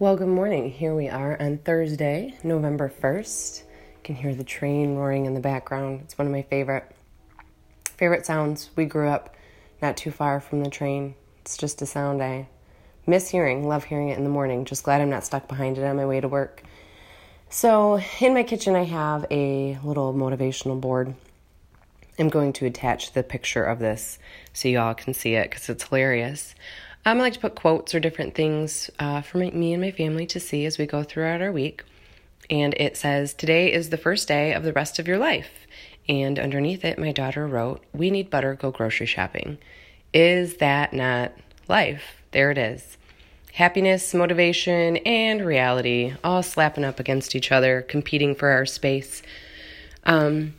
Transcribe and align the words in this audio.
Well, 0.00 0.14
good 0.14 0.28
morning. 0.28 0.70
Here 0.70 0.94
we 0.94 1.08
are 1.08 1.36
on 1.42 1.58
Thursday, 1.58 2.36
November 2.44 2.88
1st. 2.88 3.62
You 3.62 3.98
can 4.04 4.14
hear 4.14 4.32
the 4.32 4.44
train 4.44 4.94
roaring 4.94 5.26
in 5.26 5.34
the 5.34 5.40
background. 5.40 6.02
It's 6.04 6.16
one 6.16 6.28
of 6.28 6.32
my 6.32 6.42
favorite 6.42 6.88
favorite 7.96 8.24
sounds. 8.24 8.70
We 8.76 8.84
grew 8.84 9.08
up 9.08 9.34
not 9.82 9.96
too 9.96 10.12
far 10.12 10.38
from 10.38 10.62
the 10.62 10.70
train. 10.70 11.16
It's 11.40 11.56
just 11.56 11.82
a 11.82 11.86
sound 11.86 12.22
I 12.22 12.46
miss 13.08 13.30
hearing, 13.30 13.66
love 13.66 13.82
hearing 13.82 14.10
it 14.10 14.18
in 14.18 14.22
the 14.22 14.30
morning. 14.30 14.66
Just 14.66 14.84
glad 14.84 15.00
I'm 15.00 15.10
not 15.10 15.24
stuck 15.24 15.48
behind 15.48 15.78
it 15.78 15.84
on 15.84 15.96
my 15.96 16.06
way 16.06 16.20
to 16.20 16.28
work. 16.28 16.62
So, 17.50 18.00
in 18.20 18.34
my 18.34 18.44
kitchen 18.44 18.76
I 18.76 18.84
have 18.84 19.26
a 19.32 19.80
little 19.82 20.14
motivational 20.14 20.80
board. 20.80 21.16
I'm 22.20 22.28
going 22.28 22.52
to 22.52 22.66
attach 22.66 23.14
the 23.14 23.24
picture 23.24 23.64
of 23.64 23.80
this 23.80 24.20
so 24.52 24.68
y'all 24.68 24.94
can 24.94 25.12
see 25.12 25.34
it 25.34 25.50
cuz 25.50 25.68
it's 25.68 25.88
hilarious. 25.88 26.54
I 27.08 27.22
like 27.22 27.32
to 27.32 27.40
put 27.40 27.54
quotes 27.54 27.94
or 27.94 28.00
different 28.00 28.34
things 28.34 28.90
uh, 28.98 29.22
for 29.22 29.38
my, 29.38 29.50
me 29.50 29.72
and 29.72 29.80
my 29.80 29.92
family 29.92 30.26
to 30.26 30.38
see 30.38 30.66
as 30.66 30.76
we 30.76 30.84
go 30.84 31.02
throughout 31.02 31.40
our 31.40 31.50
week. 31.50 31.82
And 32.50 32.74
it 32.74 32.98
says, 32.98 33.32
Today 33.32 33.72
is 33.72 33.88
the 33.88 33.96
first 33.96 34.28
day 34.28 34.52
of 34.52 34.62
the 34.62 34.74
rest 34.74 34.98
of 34.98 35.08
your 35.08 35.16
life. 35.16 35.66
And 36.06 36.38
underneath 36.38 36.84
it, 36.84 36.98
my 36.98 37.12
daughter 37.12 37.46
wrote, 37.46 37.82
We 37.94 38.10
need 38.10 38.28
butter, 38.28 38.54
go 38.54 38.70
grocery 38.70 39.06
shopping. 39.06 39.56
Is 40.12 40.58
that 40.58 40.92
not 40.92 41.32
life? 41.66 42.22
There 42.32 42.50
it 42.50 42.58
is. 42.58 42.98
Happiness, 43.54 44.12
motivation, 44.12 44.98
and 44.98 45.40
reality 45.44 46.12
all 46.22 46.42
slapping 46.42 46.84
up 46.84 47.00
against 47.00 47.34
each 47.34 47.50
other, 47.50 47.80
competing 47.88 48.34
for 48.34 48.50
our 48.50 48.66
space. 48.66 49.22
Um, 50.04 50.52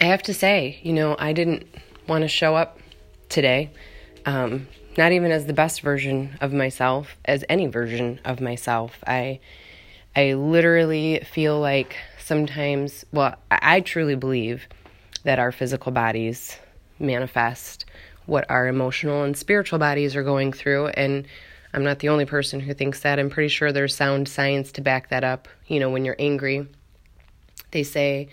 I 0.00 0.04
have 0.04 0.22
to 0.22 0.32
say, 0.32 0.80
you 0.82 0.94
know, 0.94 1.14
I 1.18 1.34
didn't 1.34 1.66
want 2.06 2.22
to 2.22 2.28
show 2.28 2.56
up 2.56 2.78
today. 3.28 3.70
Um, 4.24 4.66
not 4.98 5.12
even 5.12 5.30
as 5.30 5.46
the 5.46 5.52
best 5.52 5.80
version 5.80 6.36
of 6.40 6.52
myself, 6.52 7.16
as 7.24 7.44
any 7.48 7.68
version 7.68 8.20
of 8.24 8.40
myself. 8.40 8.98
I 9.06 9.38
I 10.16 10.34
literally 10.34 11.20
feel 11.20 11.60
like 11.60 11.96
sometimes, 12.18 13.04
well, 13.12 13.36
I 13.50 13.80
truly 13.80 14.16
believe 14.16 14.66
that 15.22 15.38
our 15.38 15.52
physical 15.52 15.92
bodies 15.92 16.58
manifest 16.98 17.84
what 18.26 18.50
our 18.50 18.66
emotional 18.66 19.22
and 19.22 19.36
spiritual 19.36 19.78
bodies 19.78 20.16
are 20.16 20.24
going 20.24 20.52
through 20.52 20.88
and 20.88 21.26
I'm 21.72 21.84
not 21.84 22.00
the 22.00 22.08
only 22.08 22.24
person 22.24 22.60
who 22.60 22.74
thinks 22.74 23.00
that. 23.00 23.18
I'm 23.18 23.30
pretty 23.30 23.48
sure 23.48 23.70
there's 23.70 23.94
sound 23.94 24.26
science 24.26 24.72
to 24.72 24.80
back 24.80 25.10
that 25.10 25.22
up. 25.22 25.48
You 25.68 25.78
know, 25.78 25.90
when 25.90 26.04
you're 26.04 26.16
angry, 26.18 26.66
they 27.70 27.82
say 27.84 28.30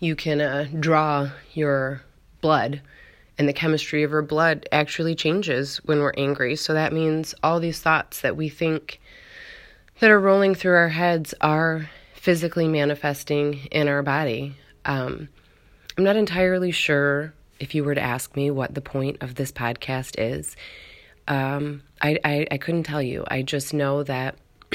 you 0.00 0.16
can 0.16 0.40
uh, 0.40 0.66
draw 0.80 1.30
your 1.52 2.02
blood 2.40 2.80
and 3.40 3.48
the 3.48 3.54
chemistry 3.54 4.02
of 4.02 4.12
our 4.12 4.20
blood 4.20 4.68
actually 4.70 5.14
changes 5.14 5.78
when 5.86 6.00
we're 6.00 6.12
angry. 6.18 6.54
So 6.56 6.74
that 6.74 6.92
means 6.92 7.34
all 7.42 7.58
these 7.58 7.80
thoughts 7.80 8.20
that 8.20 8.36
we 8.36 8.50
think 8.50 9.00
that 9.98 10.10
are 10.10 10.20
rolling 10.20 10.54
through 10.54 10.74
our 10.74 10.90
heads 10.90 11.32
are 11.40 11.88
physically 12.12 12.68
manifesting 12.68 13.66
in 13.70 13.88
our 13.88 14.02
body. 14.02 14.56
Um, 14.84 15.30
I'm 15.96 16.04
not 16.04 16.16
entirely 16.16 16.70
sure 16.70 17.32
if 17.58 17.74
you 17.74 17.82
were 17.82 17.94
to 17.94 18.00
ask 18.02 18.36
me 18.36 18.50
what 18.50 18.74
the 18.74 18.82
point 18.82 19.22
of 19.22 19.36
this 19.36 19.52
podcast 19.52 20.16
is. 20.18 20.54
Um, 21.26 21.82
I, 22.02 22.18
I, 22.22 22.46
I 22.50 22.58
couldn't 22.58 22.82
tell 22.82 23.00
you. 23.00 23.24
I 23.26 23.40
just 23.40 23.72
know 23.72 24.02
that 24.02 24.36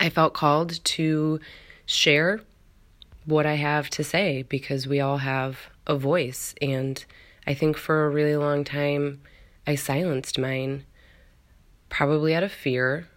I 0.00 0.10
felt 0.10 0.34
called 0.34 0.82
to 0.84 1.38
share 1.84 2.40
what 3.24 3.46
I 3.46 3.54
have 3.54 3.88
to 3.90 4.02
say 4.02 4.42
because 4.42 4.88
we 4.88 4.98
all 4.98 5.18
have 5.18 5.60
a 5.86 5.94
voice 5.94 6.52
and 6.60 7.04
I 7.46 7.54
think 7.54 7.76
for 7.76 8.06
a 8.06 8.10
really 8.10 8.36
long 8.36 8.64
time, 8.64 9.20
I 9.66 9.76
silenced 9.76 10.38
mine, 10.38 10.84
probably 11.88 12.34
out 12.34 12.42
of 12.42 12.52
fear. 12.52 13.08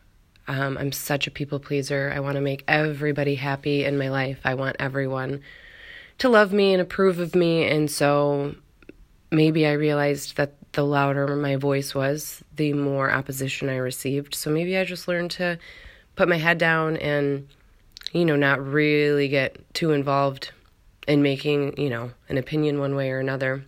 Um, 0.47 0.77
I'm 0.77 0.91
such 0.91 1.27
a 1.27 1.31
people 1.31 1.59
pleaser. 1.59 2.11
I 2.13 2.19
want 2.19 2.35
to 2.35 2.41
make 2.41 2.63
everybody 2.67 3.35
happy 3.35 3.85
in 3.85 3.97
my 3.97 4.09
life. 4.09 4.39
I 4.43 4.53
want 4.53 4.75
everyone 4.79 5.41
to 6.19 6.29
love 6.29 6.53
me 6.53 6.73
and 6.73 6.81
approve 6.81 7.19
of 7.19 7.35
me. 7.35 7.65
And 7.65 7.89
so 7.89 8.55
maybe 9.31 9.65
I 9.65 9.73
realized 9.73 10.37
that 10.37 10.53
the 10.73 10.83
louder 10.83 11.35
my 11.35 11.55
voice 11.55 11.95
was, 11.95 12.43
the 12.55 12.73
more 12.73 13.11
opposition 13.11 13.69
I 13.69 13.77
received. 13.77 14.35
So 14.35 14.51
maybe 14.51 14.77
I 14.77 14.83
just 14.83 15.07
learned 15.07 15.31
to 15.31 15.57
put 16.15 16.29
my 16.29 16.37
head 16.37 16.57
down 16.57 16.97
and, 16.97 17.47
you 18.11 18.25
know, 18.25 18.35
not 18.35 18.63
really 18.63 19.27
get 19.27 19.57
too 19.73 19.91
involved 19.91 20.51
in 21.07 21.23
making, 21.23 21.79
you 21.79 21.89
know, 21.89 22.11
an 22.27 22.37
opinion 22.37 22.79
one 22.79 22.95
way 22.95 23.09
or 23.09 23.19
another 23.19 23.65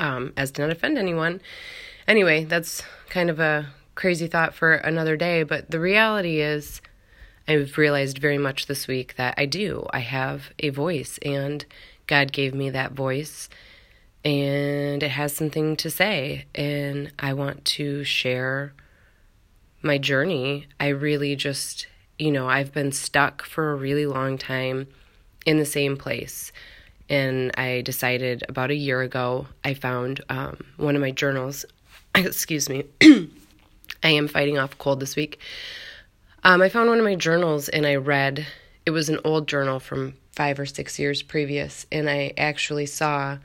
um, 0.00 0.32
as 0.36 0.50
to 0.52 0.62
not 0.62 0.70
offend 0.70 0.98
anyone. 0.98 1.40
Anyway, 2.08 2.44
that's 2.44 2.82
kind 3.08 3.30
of 3.30 3.38
a 3.38 3.68
crazy 3.94 4.26
thought 4.26 4.54
for 4.54 4.74
another 4.74 5.16
day, 5.16 5.44
but 5.44 5.70
the 5.70 5.78
reality 5.78 6.40
is, 6.40 6.80
I've 7.46 7.76
realized 7.76 8.18
very 8.18 8.38
much 8.38 8.66
this 8.66 8.88
week 8.88 9.14
that 9.16 9.34
I 9.36 9.46
do. 9.46 9.86
I 9.92 10.00
have 10.00 10.50
a 10.58 10.70
voice, 10.70 11.18
and 11.22 11.64
God 12.06 12.32
gave 12.32 12.54
me 12.54 12.70
that 12.70 12.92
voice, 12.92 13.48
and 14.24 15.02
it 15.02 15.10
has 15.10 15.34
something 15.34 15.76
to 15.76 15.90
say, 15.90 16.46
and 16.54 17.12
I 17.18 17.34
want 17.34 17.64
to 17.76 18.02
share 18.04 18.72
my 19.82 19.98
journey. 19.98 20.66
I 20.78 20.88
really 20.88 21.36
just, 21.36 21.86
you 22.18 22.30
know, 22.30 22.48
I've 22.48 22.72
been 22.72 22.92
stuck 22.92 23.44
for 23.44 23.72
a 23.72 23.76
really 23.76 24.06
long 24.06 24.38
time 24.38 24.88
in 25.46 25.58
the 25.58 25.66
same 25.66 25.96
place 25.96 26.52
and 27.10 27.50
I 27.58 27.82
decided 27.82 28.44
about 28.48 28.70
a 28.70 28.74
year 28.74 29.02
ago, 29.02 29.48
I 29.64 29.74
found 29.74 30.22
um, 30.28 30.64
one 30.76 30.94
of 30.94 31.02
my 31.02 31.10
journals. 31.10 31.66
Excuse 32.14 32.68
me. 32.68 32.84
I 34.02 34.10
am 34.10 34.28
fighting 34.28 34.56
off 34.56 34.78
cold 34.78 35.00
this 35.00 35.16
week. 35.16 35.40
Um, 36.44 36.62
I 36.62 36.68
found 36.68 36.88
one 36.88 36.98
of 36.98 37.04
my 37.04 37.16
journals 37.16 37.68
and 37.68 37.84
I 37.84 37.96
read, 37.96 38.46
it 38.86 38.92
was 38.92 39.08
an 39.08 39.18
old 39.24 39.48
journal 39.48 39.80
from 39.80 40.14
five 40.32 40.58
or 40.58 40.64
six 40.64 40.98
years 40.98 41.22
previous, 41.22 41.84
and 41.92 42.08
I 42.08 42.32
actually 42.38 42.86
saw, 42.86 43.36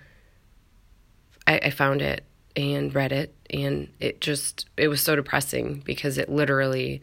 I, 1.46 1.58
I 1.58 1.70
found 1.72 2.02
it 2.02 2.24
and 2.56 2.96
read 2.96 3.12
it, 3.12 3.36
and 3.50 3.90
it 4.00 4.22
just, 4.22 4.70
it 4.78 4.88
was 4.88 5.02
so 5.02 5.16
depressing 5.16 5.82
because 5.84 6.18
it 6.18 6.30
literally 6.30 7.02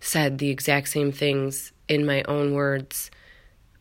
said 0.00 0.38
the 0.38 0.48
exact 0.48 0.88
same 0.88 1.12
things 1.12 1.70
in 1.86 2.04
my 2.04 2.24
own 2.24 2.54
words. 2.54 3.12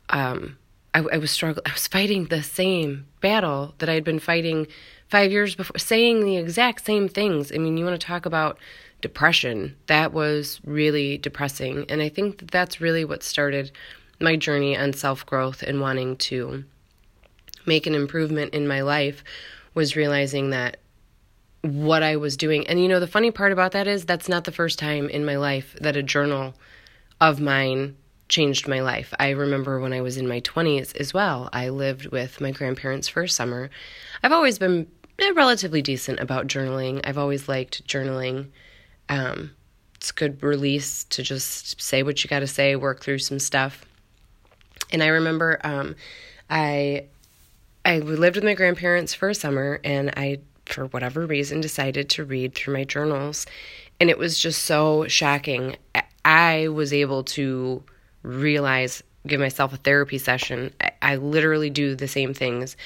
Um, 0.10 0.58
I, 0.94 1.00
I 1.00 1.18
was 1.18 1.32
struggling. 1.32 1.64
I 1.66 1.74
was 1.74 1.88
fighting 1.88 2.26
the 2.26 2.44
same 2.44 3.08
battle 3.22 3.76
that 3.78 3.90
I 3.90 3.94
had 3.94 4.04
been 4.04 4.20
fighting 4.20 4.68
five 5.08 5.32
years 5.32 5.56
before, 5.56 5.78
saying 5.78 6.26
the 6.26 6.38
exact 6.38 6.86
same 6.86 7.08
things. 7.08 7.52
I 7.52 7.58
mean, 7.58 7.78
you 7.78 7.86
want 7.86 8.00
to 8.00 8.06
talk 8.06 8.26
about 8.26 8.58
depression? 9.02 9.76
That 9.88 10.14
was 10.14 10.60
really 10.64 11.18
depressing, 11.18 11.86
and 11.90 12.02
I 12.02 12.10
think 12.10 12.40
that 12.40 12.52
that's 12.52 12.82
really 12.82 13.06
what 13.06 13.24
started 13.24 13.72
my 14.20 14.36
journey 14.36 14.78
on 14.78 14.94
self 14.94 15.26
growth 15.26 15.64
and 15.64 15.82
wanting 15.82 16.18
to 16.18 16.64
make 17.66 17.86
an 17.88 17.96
improvement 17.96 18.54
in 18.54 18.68
my 18.68 18.82
life 18.82 19.24
was 19.74 19.96
realizing 19.96 20.50
that 20.50 20.78
what 21.62 22.04
I 22.04 22.16
was 22.16 22.38
doing. 22.38 22.66
And 22.68 22.82
you 22.82 22.88
know, 22.88 23.00
the 23.00 23.08
funny 23.08 23.32
part 23.32 23.52
about 23.52 23.72
that 23.74 23.88
is 23.88 24.06
that's 24.06 24.30
not 24.30 24.46
the 24.46 24.52
first 24.52 24.80
time 24.80 25.10
in 25.10 25.26
my 25.26 25.38
life 25.38 25.76
that 25.80 25.96
a 25.96 26.04
journal 26.04 26.56
of 27.20 27.40
mine 27.40 27.96
changed 28.32 28.68
my 28.68 28.80
life. 28.80 29.14
I 29.20 29.32
remember 29.32 29.80
when 29.80 29.94
I 29.94 30.02
was 30.02 30.18
in 30.18 30.28
my 30.28 30.40
20s 30.42 30.96
as 30.96 31.14
well, 31.14 31.50
I 31.54 31.70
lived 31.70 32.08
with 32.08 32.42
my 32.42 32.52
grandparents 32.52 33.08
for 33.08 33.24
a 33.24 33.30
summer. 33.30 33.70
I've 34.24 34.32
always 34.32 34.58
been 34.58 34.88
relatively 35.36 35.82
decent 35.84 36.20
about 36.20 36.48
journaling. 36.48 37.02
I've 37.04 37.18
always 37.18 37.48
liked 37.48 37.86
journaling. 37.86 38.48
Um, 39.10 39.52
it's 39.96 40.10
a 40.10 40.14
good 40.14 40.42
release 40.42 41.04
to 41.06 41.22
just 41.22 41.80
say 41.80 42.02
what 42.02 42.24
you 42.24 42.30
got 42.30 42.40
to 42.40 42.48
say, 42.48 42.76
work 42.76 43.04
through 43.04 43.20
some 43.20 43.38
stuff. 43.38 43.86
And 44.92 45.04
I 45.04 45.08
remember 45.08 45.60
um, 45.64 45.96
I 46.50 47.06
I 47.84 48.00
lived 48.00 48.36
with 48.36 48.46
my 48.46 48.54
grandparents 48.54 49.14
for 49.14 49.30
a 49.30 49.36
summer, 49.36 49.80
and 49.84 50.12
I, 50.16 50.40
for 50.66 50.86
whatever 50.88 51.26
reason, 51.26 51.62
decided 51.62 52.10
to 52.12 52.24
read 52.24 52.54
through 52.54 52.76
my 52.76 52.84
journals, 52.84 53.46
and 54.00 54.10
it 54.10 54.18
was 54.18 54.38
just 54.38 54.64
so 54.64 55.08
shocking. 55.08 55.76
I 56.24 56.68
was 56.68 56.94
able 56.94 57.24
to 57.24 57.84
realize, 58.24 59.04
give 59.28 59.40
myself 59.40 59.74
a 59.74 59.78
therapy 59.78 60.18
session. 60.18 60.74
I, 60.80 60.92
I 61.02 61.16
literally 61.16 61.70
do 61.70 61.96
the 61.96 62.08
same 62.08 62.34
things. 62.34 62.78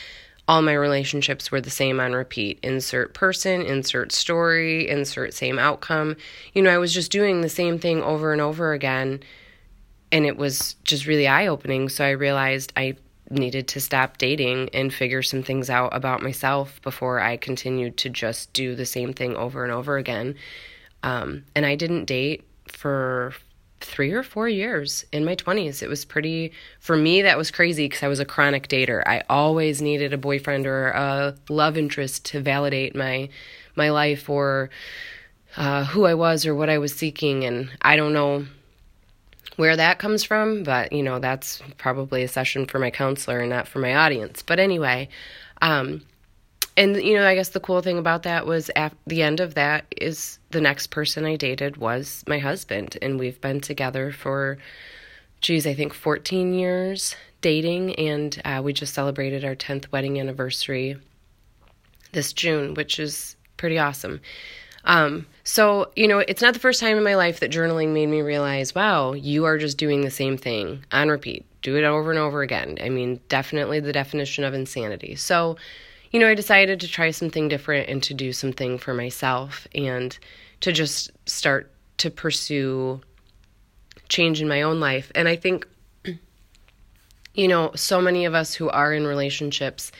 All 0.48 0.62
my 0.62 0.74
relationships 0.74 1.52
were 1.52 1.62
the 1.62 1.72
same 1.72 2.00
on 2.00 2.14
repeat. 2.14 2.60
Insert 2.62 3.14
person, 3.14 3.62
insert 3.62 4.12
story, 4.12 4.88
insert 4.88 5.34
same 5.34 5.58
outcome. 5.58 6.18
You 6.54 6.62
know, 6.62 6.74
I 6.74 6.78
was 6.78 6.94
just 6.94 7.12
doing 7.12 7.42
the 7.42 7.50
same 7.50 7.80
thing 7.80 8.04
over 8.04 8.32
and 8.32 8.42
over 8.42 8.74
again. 8.74 9.22
And 10.12 10.26
it 10.26 10.38
was 10.38 10.76
just 10.84 11.08
really 11.08 11.28
eye 11.28 11.48
opening. 11.48 11.90
So 11.90 12.06
I 12.06 12.12
realized 12.12 12.74
I 12.78 12.96
needed 13.32 13.68
to 13.70 13.82
stop 13.82 14.20
dating 14.20 14.70
and 14.72 14.94
figure 14.94 15.24
some 15.24 15.42
things 15.42 15.70
out 15.70 15.96
about 15.96 16.22
myself 16.22 16.80
before 16.84 17.20
I 17.20 17.38
continued 17.38 17.98
to 17.98 18.10
just 18.10 18.54
do 18.54 18.76
the 18.76 18.86
same 18.86 19.14
thing 19.14 19.36
over 19.36 19.64
and 19.64 19.74
over 19.74 19.98
again. 19.98 20.36
Um, 21.02 21.44
and 21.56 21.66
I 21.66 21.76
didn't 21.76 22.06
date 22.06 22.44
for 22.68 23.34
three 23.86 24.12
or 24.12 24.24
four 24.24 24.50
years 24.50 25.06
in 25.12 25.24
my 25.24 25.36
20s. 25.36 25.82
It 25.82 25.88
was 25.88 26.04
pretty, 26.04 26.52
for 26.80 26.98
me, 26.98 27.22
that 27.22 27.38
was 27.38 27.52
crazy 27.52 27.86
because 27.86 28.04
I 28.04 28.08
was 28.08 28.20
a 28.20 28.26
chronic 28.26 28.68
dater. 28.68 29.04
I 29.06 29.24
always 29.30 29.82
needed 29.82 30.14
a 30.14 30.18
boyfriend 30.18 30.66
or 30.68 30.88
a 30.88 31.36
love 31.50 31.78
interest 31.78 32.26
to 32.26 32.42
validate 32.42 32.96
my 32.96 33.30
my 33.78 33.90
life 33.90 34.30
or 34.30 34.70
uh, 35.58 35.84
who 35.86 36.06
I 36.06 36.14
was 36.14 36.46
or 36.46 36.56
what 36.56 36.70
I 36.70 36.78
was 36.78 36.94
seeking. 36.96 37.44
And 37.44 37.70
I 37.82 37.96
don't 37.98 38.14
know 38.14 38.46
where 39.58 39.76
that 39.76 40.00
comes 40.00 40.24
from, 40.24 40.64
but 40.64 40.92
you 40.92 41.04
know, 41.04 41.20
that's 41.20 41.62
probably 41.78 42.24
a 42.24 42.28
session 42.28 42.66
for 42.66 42.80
my 42.80 42.92
counselor 42.92 43.40
and 43.40 43.50
not 43.50 43.68
for 43.68 43.80
my 43.80 43.96
audience. 43.96 44.42
But 44.42 44.60
anyway, 44.60 45.10
um, 45.62 46.02
and 46.78 46.96
you 47.02 47.16
know, 47.16 47.26
I 47.26 47.36
guess 47.36 47.50
the 47.50 47.60
cool 47.60 47.82
thing 47.82 47.98
about 47.98 48.24
that 48.24 48.46
was 48.46 48.70
at 48.76 48.94
the 49.08 49.22
end 49.22 49.40
of 49.40 49.56
that 49.56 49.86
is 50.02 50.40
the 50.52 50.62
next 50.62 50.88
person 50.88 51.26
I 51.26 51.36
dated 51.36 51.78
was 51.78 52.24
my 52.28 52.40
husband, 52.40 52.98
and 53.02 53.20
we've 53.20 53.40
been 53.40 53.62
together 53.62 54.12
for, 54.12 54.58
geez, 55.42 55.66
I 55.66 55.74
think 55.74 55.94
14 55.94 56.54
years 56.54 57.16
dating, 57.42 57.96
and 57.96 58.42
uh, 58.44 58.62
we 58.64 58.74
just 58.74 58.94
celebrated 58.94 59.46
our 59.46 59.56
10th 59.56 59.92
wedding 59.92 60.20
anniversary 60.20 60.98
this 62.12 62.34
June, 62.34 62.74
which 62.74 63.00
is 63.00 63.36
pretty 63.58 63.78
awesome. 63.78 64.20
Um, 64.86 65.26
so, 65.44 65.92
you 65.96 66.08
know, 66.08 66.20
it's 66.20 66.42
not 66.42 66.54
the 66.54 66.60
first 66.60 66.80
time 66.80 66.98
in 66.98 67.04
my 67.04 67.16
life 67.16 67.40
that 67.40 67.52
journaling 67.52 67.94
made 67.94 68.08
me 68.08 68.22
realize, 68.22 68.74
wow, 68.74 69.14
you 69.14 69.46
are 69.46 69.58
just 69.58 69.78
doing 69.78 70.02
the 70.02 70.12
same 70.12 70.38
thing 70.38 70.84
on 70.92 71.10
repeat. 71.10 71.46
Do 71.62 71.76
it 71.78 71.84
over 71.84 72.12
and 72.12 72.20
over 72.20 72.42
again. 72.42 72.78
I 72.82 72.90
mean, 72.90 73.20
definitely 73.30 73.80
the 73.80 73.94
definition 73.94 74.44
of 74.44 74.54
insanity. 74.54 75.16
So, 75.16 75.58
you 76.16 76.22
know, 76.22 76.30
I 76.30 76.34
decided 76.34 76.80
to 76.80 76.88
try 76.88 77.12
something 77.12 77.50
different 77.50 77.90
and 77.90 78.02
to 78.04 78.14
do 78.14 78.32
something 78.32 78.78
for 78.78 78.94
myself 78.94 79.68
and 79.76 80.18
to 80.62 80.72
just 80.72 81.12
start 81.26 81.70
to 81.98 82.10
pursue 82.10 83.02
change 84.08 84.42
in 84.42 84.48
my 84.48 84.62
own 84.62 84.80
life. 84.80 85.12
And 85.14 85.28
I 85.28 85.36
think, 85.36 85.68
you 87.34 87.50
know, 87.50 87.74
so 87.76 88.00
many 88.00 88.24
of 88.24 88.34
us 88.34 88.54
who 88.54 88.70
are 88.70 88.94
in 88.94 89.06
relationships, 89.06 89.92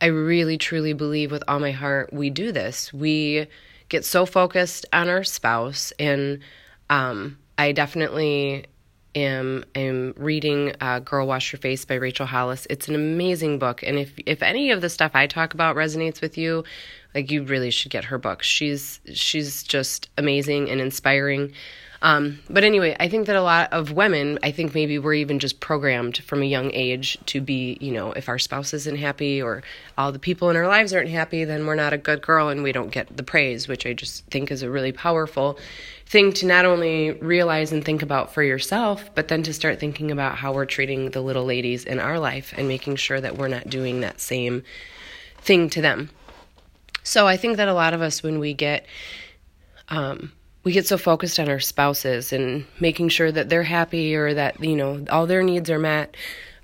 I 0.00 0.06
really 0.06 0.56
truly 0.56 0.92
believe 0.92 1.32
with 1.32 1.42
all 1.48 1.58
my 1.58 1.72
heart 1.72 2.12
we 2.12 2.30
do 2.30 2.52
this. 2.52 2.92
We 2.92 3.48
get 3.88 4.04
so 4.04 4.24
focused 4.24 4.86
on 4.92 5.08
our 5.08 5.24
spouse 5.24 5.92
and 5.98 6.38
um, 6.90 7.38
I 7.58 7.72
definitely 7.72 8.66
am 9.16 9.64
am 9.74 10.14
reading 10.16 10.74
uh, 10.80 11.00
"Girl 11.00 11.26
Wash 11.26 11.52
Your 11.52 11.58
Face" 11.58 11.84
by 11.84 11.94
Rachel 11.94 12.26
Hollis. 12.26 12.66
It's 12.70 12.86
an 12.86 12.94
amazing 12.94 13.58
book, 13.58 13.82
and 13.82 13.98
if 13.98 14.12
if 14.26 14.42
any 14.42 14.70
of 14.70 14.80
the 14.80 14.88
stuff 14.88 15.12
I 15.14 15.26
talk 15.26 15.54
about 15.54 15.74
resonates 15.74 16.20
with 16.20 16.38
you, 16.38 16.62
like 17.14 17.30
you 17.30 17.42
really 17.42 17.70
should 17.70 17.90
get 17.90 18.04
her 18.04 18.18
book. 18.18 18.42
She's 18.42 19.00
she's 19.12 19.64
just 19.64 20.10
amazing 20.16 20.70
and 20.70 20.80
inspiring. 20.80 21.52
Um, 22.02 22.40
but 22.50 22.62
anyway, 22.62 22.94
I 23.00 23.08
think 23.08 23.26
that 23.26 23.36
a 23.36 23.42
lot 23.42 23.72
of 23.72 23.92
women, 23.92 24.38
I 24.42 24.50
think 24.50 24.74
maybe 24.74 24.98
we're 24.98 25.14
even 25.14 25.38
just 25.38 25.60
programmed 25.60 26.18
from 26.18 26.42
a 26.42 26.46
young 26.46 26.70
age 26.72 27.18
to 27.26 27.40
be, 27.40 27.78
you 27.80 27.90
know, 27.90 28.12
if 28.12 28.28
our 28.28 28.38
spouse 28.38 28.74
isn't 28.74 28.98
happy 28.98 29.40
or 29.40 29.62
all 29.96 30.12
the 30.12 30.18
people 30.18 30.50
in 30.50 30.56
our 30.56 30.68
lives 30.68 30.92
aren't 30.92 31.08
happy, 31.08 31.44
then 31.44 31.66
we're 31.66 31.74
not 31.74 31.94
a 31.94 31.98
good 31.98 32.20
girl 32.20 32.48
and 32.48 32.62
we 32.62 32.72
don't 32.72 32.90
get 32.90 33.16
the 33.16 33.22
praise, 33.22 33.66
which 33.66 33.86
I 33.86 33.94
just 33.94 34.26
think 34.26 34.50
is 34.50 34.62
a 34.62 34.70
really 34.70 34.92
powerful 34.92 35.58
thing 36.06 36.32
to 36.32 36.46
not 36.46 36.64
only 36.64 37.10
realize 37.10 37.72
and 37.72 37.84
think 37.84 38.02
about 38.02 38.32
for 38.32 38.42
yourself, 38.42 39.10
but 39.14 39.28
then 39.28 39.42
to 39.42 39.52
start 39.52 39.80
thinking 39.80 40.10
about 40.10 40.36
how 40.36 40.52
we're 40.52 40.64
treating 40.64 41.10
the 41.10 41.20
little 41.20 41.44
ladies 41.44 41.84
in 41.84 41.98
our 41.98 42.18
life 42.18 42.54
and 42.56 42.68
making 42.68 42.96
sure 42.96 43.20
that 43.20 43.36
we're 43.36 43.48
not 43.48 43.68
doing 43.68 44.00
that 44.00 44.20
same 44.20 44.62
thing 45.38 45.68
to 45.70 45.80
them. 45.80 46.10
So 47.02 47.26
I 47.26 47.36
think 47.36 47.56
that 47.56 47.68
a 47.68 47.74
lot 47.74 47.92
of 47.92 48.02
us, 48.02 48.22
when 48.22 48.38
we 48.38 48.54
get, 48.54 48.86
um, 49.88 50.32
we 50.66 50.72
get 50.72 50.86
so 50.86 50.98
focused 50.98 51.38
on 51.38 51.48
our 51.48 51.60
spouses 51.60 52.32
and 52.32 52.66
making 52.80 53.08
sure 53.08 53.30
that 53.30 53.48
they're 53.48 53.62
happy 53.62 54.16
or 54.16 54.34
that 54.34 54.62
you 54.62 54.74
know 54.74 55.04
all 55.10 55.24
their 55.24 55.44
needs 55.44 55.70
are 55.70 55.78
met 55.78 56.16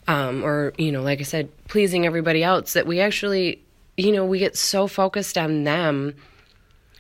um, 0.08 0.44
or 0.44 0.72
you 0.76 0.90
know 0.90 1.02
like 1.02 1.20
i 1.20 1.22
said 1.22 1.48
pleasing 1.68 2.04
everybody 2.04 2.42
else 2.42 2.72
that 2.72 2.84
we 2.84 2.98
actually 2.98 3.62
you 3.96 4.10
know 4.10 4.26
we 4.26 4.40
get 4.40 4.56
so 4.56 4.88
focused 4.88 5.38
on 5.38 5.62
them 5.62 6.16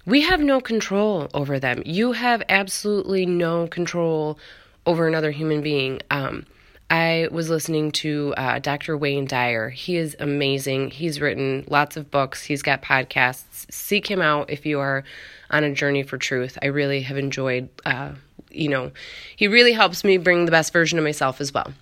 we 0.04 0.22
have 0.22 0.40
no 0.40 0.60
control 0.60 1.28
over 1.34 1.58
them 1.58 1.82
you 1.84 2.12
have 2.12 2.42
absolutely 2.48 3.26
no 3.26 3.66
control 3.66 4.38
over 4.86 5.06
another 5.06 5.30
human 5.30 5.60
being 5.60 6.00
um, 6.10 6.44
I 6.92 7.28
was 7.30 7.48
listening 7.48 7.90
to 7.92 8.34
uh, 8.36 8.58
Dr. 8.58 8.98
Wayne 8.98 9.24
Dyer. 9.24 9.70
He 9.70 9.96
is 9.96 10.14
amazing. 10.20 10.90
He's 10.90 11.22
written 11.22 11.64
lots 11.66 11.96
of 11.96 12.10
books, 12.10 12.44
he's 12.44 12.60
got 12.60 12.82
podcasts. 12.82 13.64
Seek 13.72 14.10
him 14.10 14.20
out 14.20 14.50
if 14.50 14.66
you 14.66 14.78
are 14.78 15.02
on 15.50 15.64
a 15.64 15.72
journey 15.72 16.02
for 16.02 16.18
truth. 16.18 16.58
I 16.60 16.66
really 16.66 17.00
have 17.00 17.16
enjoyed, 17.16 17.70
uh, 17.86 18.10
you 18.50 18.68
know, 18.68 18.92
he 19.36 19.48
really 19.48 19.72
helps 19.72 20.04
me 20.04 20.18
bring 20.18 20.44
the 20.44 20.50
best 20.50 20.70
version 20.70 20.98
of 20.98 21.04
myself 21.04 21.40
as 21.40 21.54
well. 21.54 21.72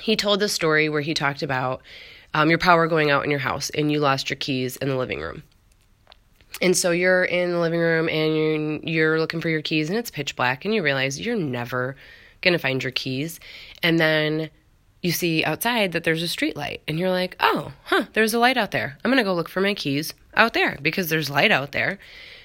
He 0.00 0.16
told 0.16 0.40
the 0.40 0.48
story 0.48 0.88
where 0.88 1.00
he 1.00 1.14
talked 1.14 1.44
about 1.44 1.82
um, 2.34 2.48
your 2.50 2.58
power 2.58 2.88
going 2.88 3.12
out 3.12 3.24
in 3.24 3.30
your 3.30 3.38
house 3.38 3.70
and 3.70 3.92
you 3.92 4.00
lost 4.00 4.30
your 4.30 4.36
keys 4.36 4.76
in 4.78 4.88
the 4.88 4.96
living 4.96 5.20
room. 5.20 5.44
And 6.62 6.76
so 6.76 6.92
you're 6.92 7.24
in 7.24 7.50
the 7.50 7.58
living 7.58 7.80
room 7.80 8.08
and 8.08 8.36
you're, 8.36 8.94
you're 8.94 9.20
looking 9.20 9.40
for 9.40 9.48
your 9.48 9.62
keys 9.62 9.88
and 9.90 9.98
it's 9.98 10.10
pitch 10.10 10.36
black 10.36 10.64
and 10.64 10.74
you 10.74 10.82
realize 10.82 11.20
you're 11.20 11.36
never 11.36 11.96
going 12.42 12.52
to 12.52 12.58
find 12.58 12.82
your 12.82 12.92
keys. 12.92 13.40
And 13.82 13.98
then 13.98 14.50
you 15.02 15.12
see 15.12 15.44
outside 15.44 15.92
that 15.92 16.04
there's 16.04 16.22
a 16.22 16.28
street 16.28 16.56
light 16.56 16.82
and 16.88 16.98
you're 16.98 17.10
like, 17.10 17.36
oh, 17.40 17.72
huh, 17.84 18.04
there's 18.12 18.34
a 18.34 18.38
light 18.38 18.56
out 18.56 18.70
there. 18.70 18.96
I'm 19.04 19.10
going 19.10 19.18
to 19.18 19.24
go 19.24 19.34
look 19.34 19.48
for 19.48 19.60
my 19.60 19.74
keys 19.74 20.14
out 20.34 20.54
there 20.54 20.78
because 20.80 21.08
there's 21.08 21.28
light 21.28 21.50
out 21.50 21.72
there. 21.72 21.98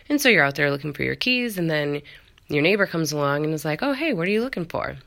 And 0.09 0.19
so 0.19 0.27
you're 0.27 0.43
out 0.43 0.55
there 0.55 0.71
looking 0.71 0.91
for 0.93 1.03
your 1.03 1.15
keys 1.15 1.57
and 1.57 1.69
then 1.69 2.01
your 2.47 2.63
neighbor 2.63 2.87
comes 2.87 3.11
along 3.11 3.45
and 3.45 3.53
is 3.53 3.63
like, 3.63 3.83
oh, 3.83 3.93
hey, 3.93 4.13
what 4.13 4.27
are 4.27 4.31
you 4.31 4.41
looking 4.41 4.65
for? 4.65 4.97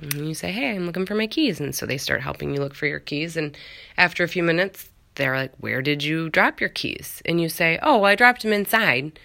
And 0.00 0.28
you 0.28 0.34
say, 0.34 0.52
hey, 0.52 0.74
I'm 0.74 0.86
looking 0.86 1.06
for 1.06 1.14
my 1.14 1.26
keys. 1.26 1.60
And 1.60 1.74
so 1.74 1.86
they 1.86 1.98
start 1.98 2.20
helping 2.20 2.52
you 2.52 2.60
look 2.60 2.74
for 2.74 2.86
your 2.86 3.00
keys. 3.00 3.36
And 3.36 3.56
after 3.96 4.24
a 4.24 4.28
few 4.28 4.42
minutes, 4.42 4.90
they're 5.18 5.36
like, 5.36 5.52
where 5.58 5.82
did 5.82 6.02
you 6.02 6.30
drop 6.30 6.60
your 6.60 6.70
keys? 6.70 7.20
And 7.26 7.40
you 7.40 7.50
say, 7.50 7.78
oh, 7.82 7.98
well, 7.98 8.06
I 8.06 8.14
dropped 8.14 8.42
them 8.42 8.52
inside. 8.54 9.18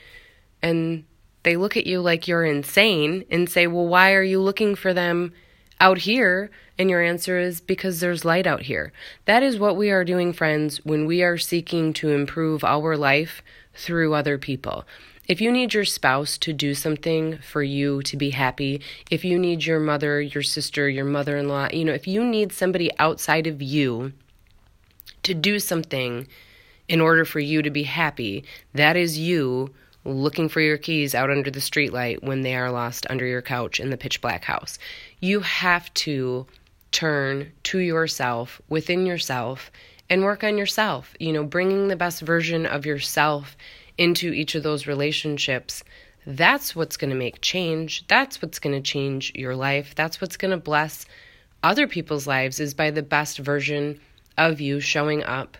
And 0.62 1.06
they 1.44 1.57
look 1.57 1.75
at 1.78 1.86
you 1.86 2.01
like 2.01 2.28
you're 2.28 2.45
insane 2.45 3.25
and 3.30 3.50
say, 3.50 3.68
Well, 3.68 3.86
why 3.88 4.13
are 4.13 4.24
you 4.24 4.42
looking 4.42 4.75
for 4.75 4.94
them 4.94 5.34
out 5.80 6.00
here? 6.00 6.50
And 6.78 6.90
your 6.90 7.04
answer 7.04 7.38
is 7.38 7.62
because 7.62 8.00
there's 8.00 8.25
light 8.25 8.48
out 8.48 8.63
here. 8.63 8.92
That 9.25 9.44
is 9.44 9.60
what 9.60 9.78
we 9.78 9.92
are 9.92 10.06
doing, 10.06 10.34
friends, 10.34 10.84
when 10.84 11.06
we 11.06 11.22
are 11.22 11.38
seeking 11.38 11.94
to 11.94 12.10
improve 12.10 12.63
our 12.63 12.98
life 12.98 13.44
through 13.75 14.13
other 14.13 14.38
people. 14.38 14.86
If 15.28 15.40
you 15.40 15.51
need 15.51 15.74
your 15.74 15.86
spouse 15.86 16.38
to 16.40 16.51
do 16.51 16.74
something 16.74 17.38
for 17.38 17.63
you 17.63 18.01
to 18.04 18.18
be 18.18 18.31
happy, 18.31 18.81
if 19.10 19.24
you 19.24 19.38
need 19.38 19.66
your 19.66 19.80
mother, 19.80 20.22
your 20.22 20.44
sister, 20.44 20.90
your 20.90 21.06
mother 21.06 21.38
in 21.38 21.48
law, 21.48 21.69
you 21.72 21.86
know, 21.86 21.94
if 21.94 22.07
you 22.07 22.25
need 22.25 22.51
somebody 22.51 22.90
outside 23.00 23.48
of 23.48 23.62
you 23.62 24.13
to 25.24 25.34
do 25.34 25.60
something 25.60 26.28
in 26.88 27.02
order 27.02 27.25
for 27.25 27.40
you 27.40 27.62
to 27.62 27.70
be 27.70 27.84
happy, 27.84 28.44
that 28.74 28.96
is 28.96 29.18
you 29.18 29.74
looking 30.06 30.50
for 30.50 30.60
your 30.60 30.78
keys 30.78 31.16
out 31.16 31.31
under 31.31 31.50
the 31.50 31.60
streetlight 31.60 32.24
when 32.24 32.42
they 32.42 32.56
are 32.56 32.72
lost 32.72 33.08
under 33.10 33.25
your 33.25 33.42
couch 33.42 33.80
in 33.80 33.90
the 33.90 33.97
pitch 33.97 34.21
black 34.21 34.44
house. 34.44 34.78
You 35.21 35.40
have 35.40 35.94
to 35.95 36.45
turn 36.92 37.52
to 37.64 37.80
yourself, 37.80 38.62
within 38.69 39.06
yourself, 39.06 39.71
and 40.09 40.24
work 40.24 40.44
on 40.44 40.57
yourself. 40.57 41.14
You 41.19 41.31
know, 41.33 41.44
bringing 41.44 41.88
the 41.88 41.95
best 41.95 42.21
version 42.21 42.66
of 42.66 42.86
yourself 42.86 43.56
into 43.97 44.33
each 44.33 44.56
of 44.56 44.64
those 44.64 44.88
relationships. 44.88 45.83
That's 46.26 46.76
what's 46.76 46.97
going 46.97 47.09
to 47.09 47.16
make 47.16 47.42
change. 47.42 48.06
That's 48.07 48.42
what's 48.42 48.59
going 48.59 48.76
to 48.76 48.81
change 48.81 49.33
your 49.36 49.56
life. 49.56 49.95
That's 49.95 50.19
what's 50.21 50.38
going 50.38 50.52
to 50.52 50.57
bless 50.57 51.06
other 51.64 51.88
people's 51.88 52.28
lives 52.28 52.59
is 52.59 52.74
by 52.74 52.92
the 52.92 53.04
best 53.04 53.38
version 53.38 54.00
of 54.37 54.59
you 54.61 54.80
showing 54.80 55.23
up 55.23 55.57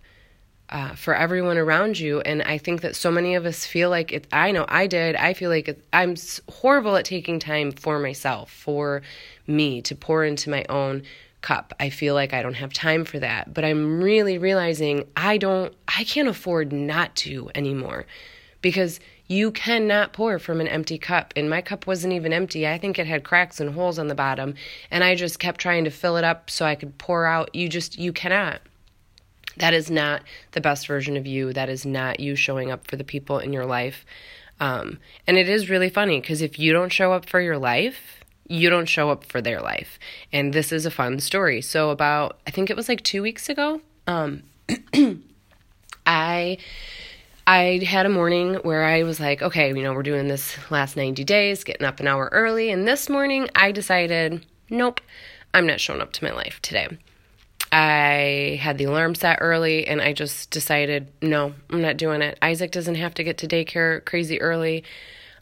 uh, 0.70 0.96
for 0.96 1.16
everyone 1.16 1.58
around 1.58 2.00
you. 2.00 2.22
And 2.22 2.42
I 2.42 2.58
think 2.58 2.82
that 2.82 2.96
so 2.96 3.12
many 3.12 3.36
of 3.36 3.46
us 3.46 3.66
feel 3.66 3.90
like 3.90 4.12
it. 4.12 4.28
I 4.32 4.52
know 4.52 4.66
I 4.68 4.88
did. 4.88 5.16
I 5.16 5.34
feel 5.34 5.50
like 5.50 5.68
it, 5.68 5.84
I'm 5.94 6.16
horrible 6.50 6.96
at 6.96 7.06
taking 7.06 7.40
time 7.40 7.72
for 7.72 8.00
myself, 8.00 8.52
for 8.52 9.02
me 9.46 9.82
to 9.84 9.96
pour 9.96 10.24
into 10.24 10.50
my 10.50 10.66
own 10.70 11.04
cup. 11.42 11.74
I 11.80 11.90
feel 11.90 12.16
like 12.16 12.34
I 12.34 12.42
don't 12.42 12.56
have 12.56 12.74
time 12.74 13.06
for 13.06 13.20
that. 13.20 13.54
But 13.54 13.66
I'm 13.66 14.02
really 14.02 14.38
realizing 14.38 15.06
I 15.16 15.38
don't, 15.38 15.74
I 15.88 16.06
can't 16.06 16.28
afford 16.28 16.72
not 16.72 17.16
to 17.18 17.52
anymore 17.54 18.06
because 18.64 19.00
you 19.28 19.52
cannot 19.52 20.14
pour 20.14 20.40
from 20.40 20.60
an 20.60 20.68
empty 20.68 20.98
cup. 20.98 21.34
And 21.36 21.48
my 21.48 21.62
cup 21.62 21.86
wasn't 21.86 22.14
even 22.14 22.34
empty. 22.34 22.68
I 22.68 22.80
think 22.80 22.98
it 22.98 23.06
had 23.06 23.24
cracks 23.24 23.60
and 23.60 23.76
holes 23.76 24.00
on 24.00 24.08
the 24.08 24.16
bottom. 24.16 24.56
And 24.90 25.04
I 25.04 25.14
just 25.14 25.38
kept 25.38 25.62
trying 25.62 25.84
to 25.84 25.92
fill 25.92 26.18
it 26.18 26.24
up 26.24 26.50
so 26.50 26.66
I 26.66 26.74
could 26.74 26.98
pour 26.98 27.26
out. 27.26 27.54
You 27.54 27.70
just, 27.70 28.00
you 28.00 28.12
cannot. 28.12 28.62
That 29.58 29.74
is 29.76 29.92
not 29.92 30.24
the 30.54 30.62
best 30.62 30.88
version 30.88 31.16
of 31.16 31.28
you. 31.28 31.54
That 31.54 31.70
is 31.70 31.86
not 31.86 32.20
you 32.20 32.36
showing 32.36 32.72
up 32.72 32.88
for 32.88 32.96
the 32.96 33.04
people 33.04 33.38
in 33.38 33.54
your 33.54 33.66
life. 33.66 34.06
Um, 34.60 34.98
and 35.28 35.38
it 35.38 35.50
is 35.50 35.70
really 35.70 35.90
funny 35.90 36.22
because 36.22 36.42
if 36.42 36.58
you 36.58 36.74
don't 36.74 36.92
show 36.92 37.12
up 37.12 37.30
for 37.30 37.42
your 37.42 37.58
life, 37.58 38.24
you 38.48 38.70
don't 38.70 38.88
show 38.88 39.10
up 39.10 39.26
for 39.26 39.42
their 39.42 39.62
life. 39.62 40.00
And 40.32 40.54
this 40.54 40.72
is 40.72 40.86
a 40.86 40.92
fun 40.92 41.20
story. 41.20 41.62
So, 41.62 41.90
about, 41.90 42.40
I 42.48 42.52
think 42.52 42.70
it 42.70 42.76
was 42.76 42.88
like 42.88 43.04
two 43.04 43.22
weeks 43.22 43.50
ago, 43.50 43.82
um, 44.08 44.44
I. 46.06 46.58
I 47.46 47.82
had 47.86 48.06
a 48.06 48.10
morning 48.10 48.56
where 48.56 48.84
I 48.84 49.04
was 49.04 49.20
like, 49.20 49.42
okay, 49.42 49.68
you 49.68 49.84
know, 49.84 49.94
we're 49.94 50.04
doing 50.04 50.30
this 50.30 50.58
last 50.72 50.96
90 50.96 51.26
days, 51.26 51.66
getting 51.66 51.86
up 51.86 52.00
an 52.00 52.08
hour 52.08 52.30
early. 52.32 52.72
And 52.72 52.88
this 52.88 53.10
morning 53.10 53.50
I 53.54 53.74
decided, 53.74 54.46
nope, 54.70 55.02
I'm 55.54 55.68
not 55.68 55.82
showing 55.82 56.00
up 56.00 56.14
to 56.14 56.24
my 56.24 56.32
life 56.32 56.62
today. 56.62 56.98
I 57.72 58.60
had 58.62 58.78
the 58.78 58.86
alarm 58.86 59.16
set 59.16 59.40
early 59.42 59.88
and 59.88 60.02
I 60.02 60.14
just 60.14 60.52
decided, 60.52 61.12
no, 61.22 61.54
I'm 61.70 61.82
not 61.82 61.98
doing 61.98 62.22
it. 62.22 62.38
Isaac 62.42 62.72
doesn't 62.72 62.96
have 62.96 63.14
to 63.16 63.24
get 63.26 63.40
to 63.40 63.48
daycare 63.48 64.06
crazy 64.06 64.40
early. 64.40 64.86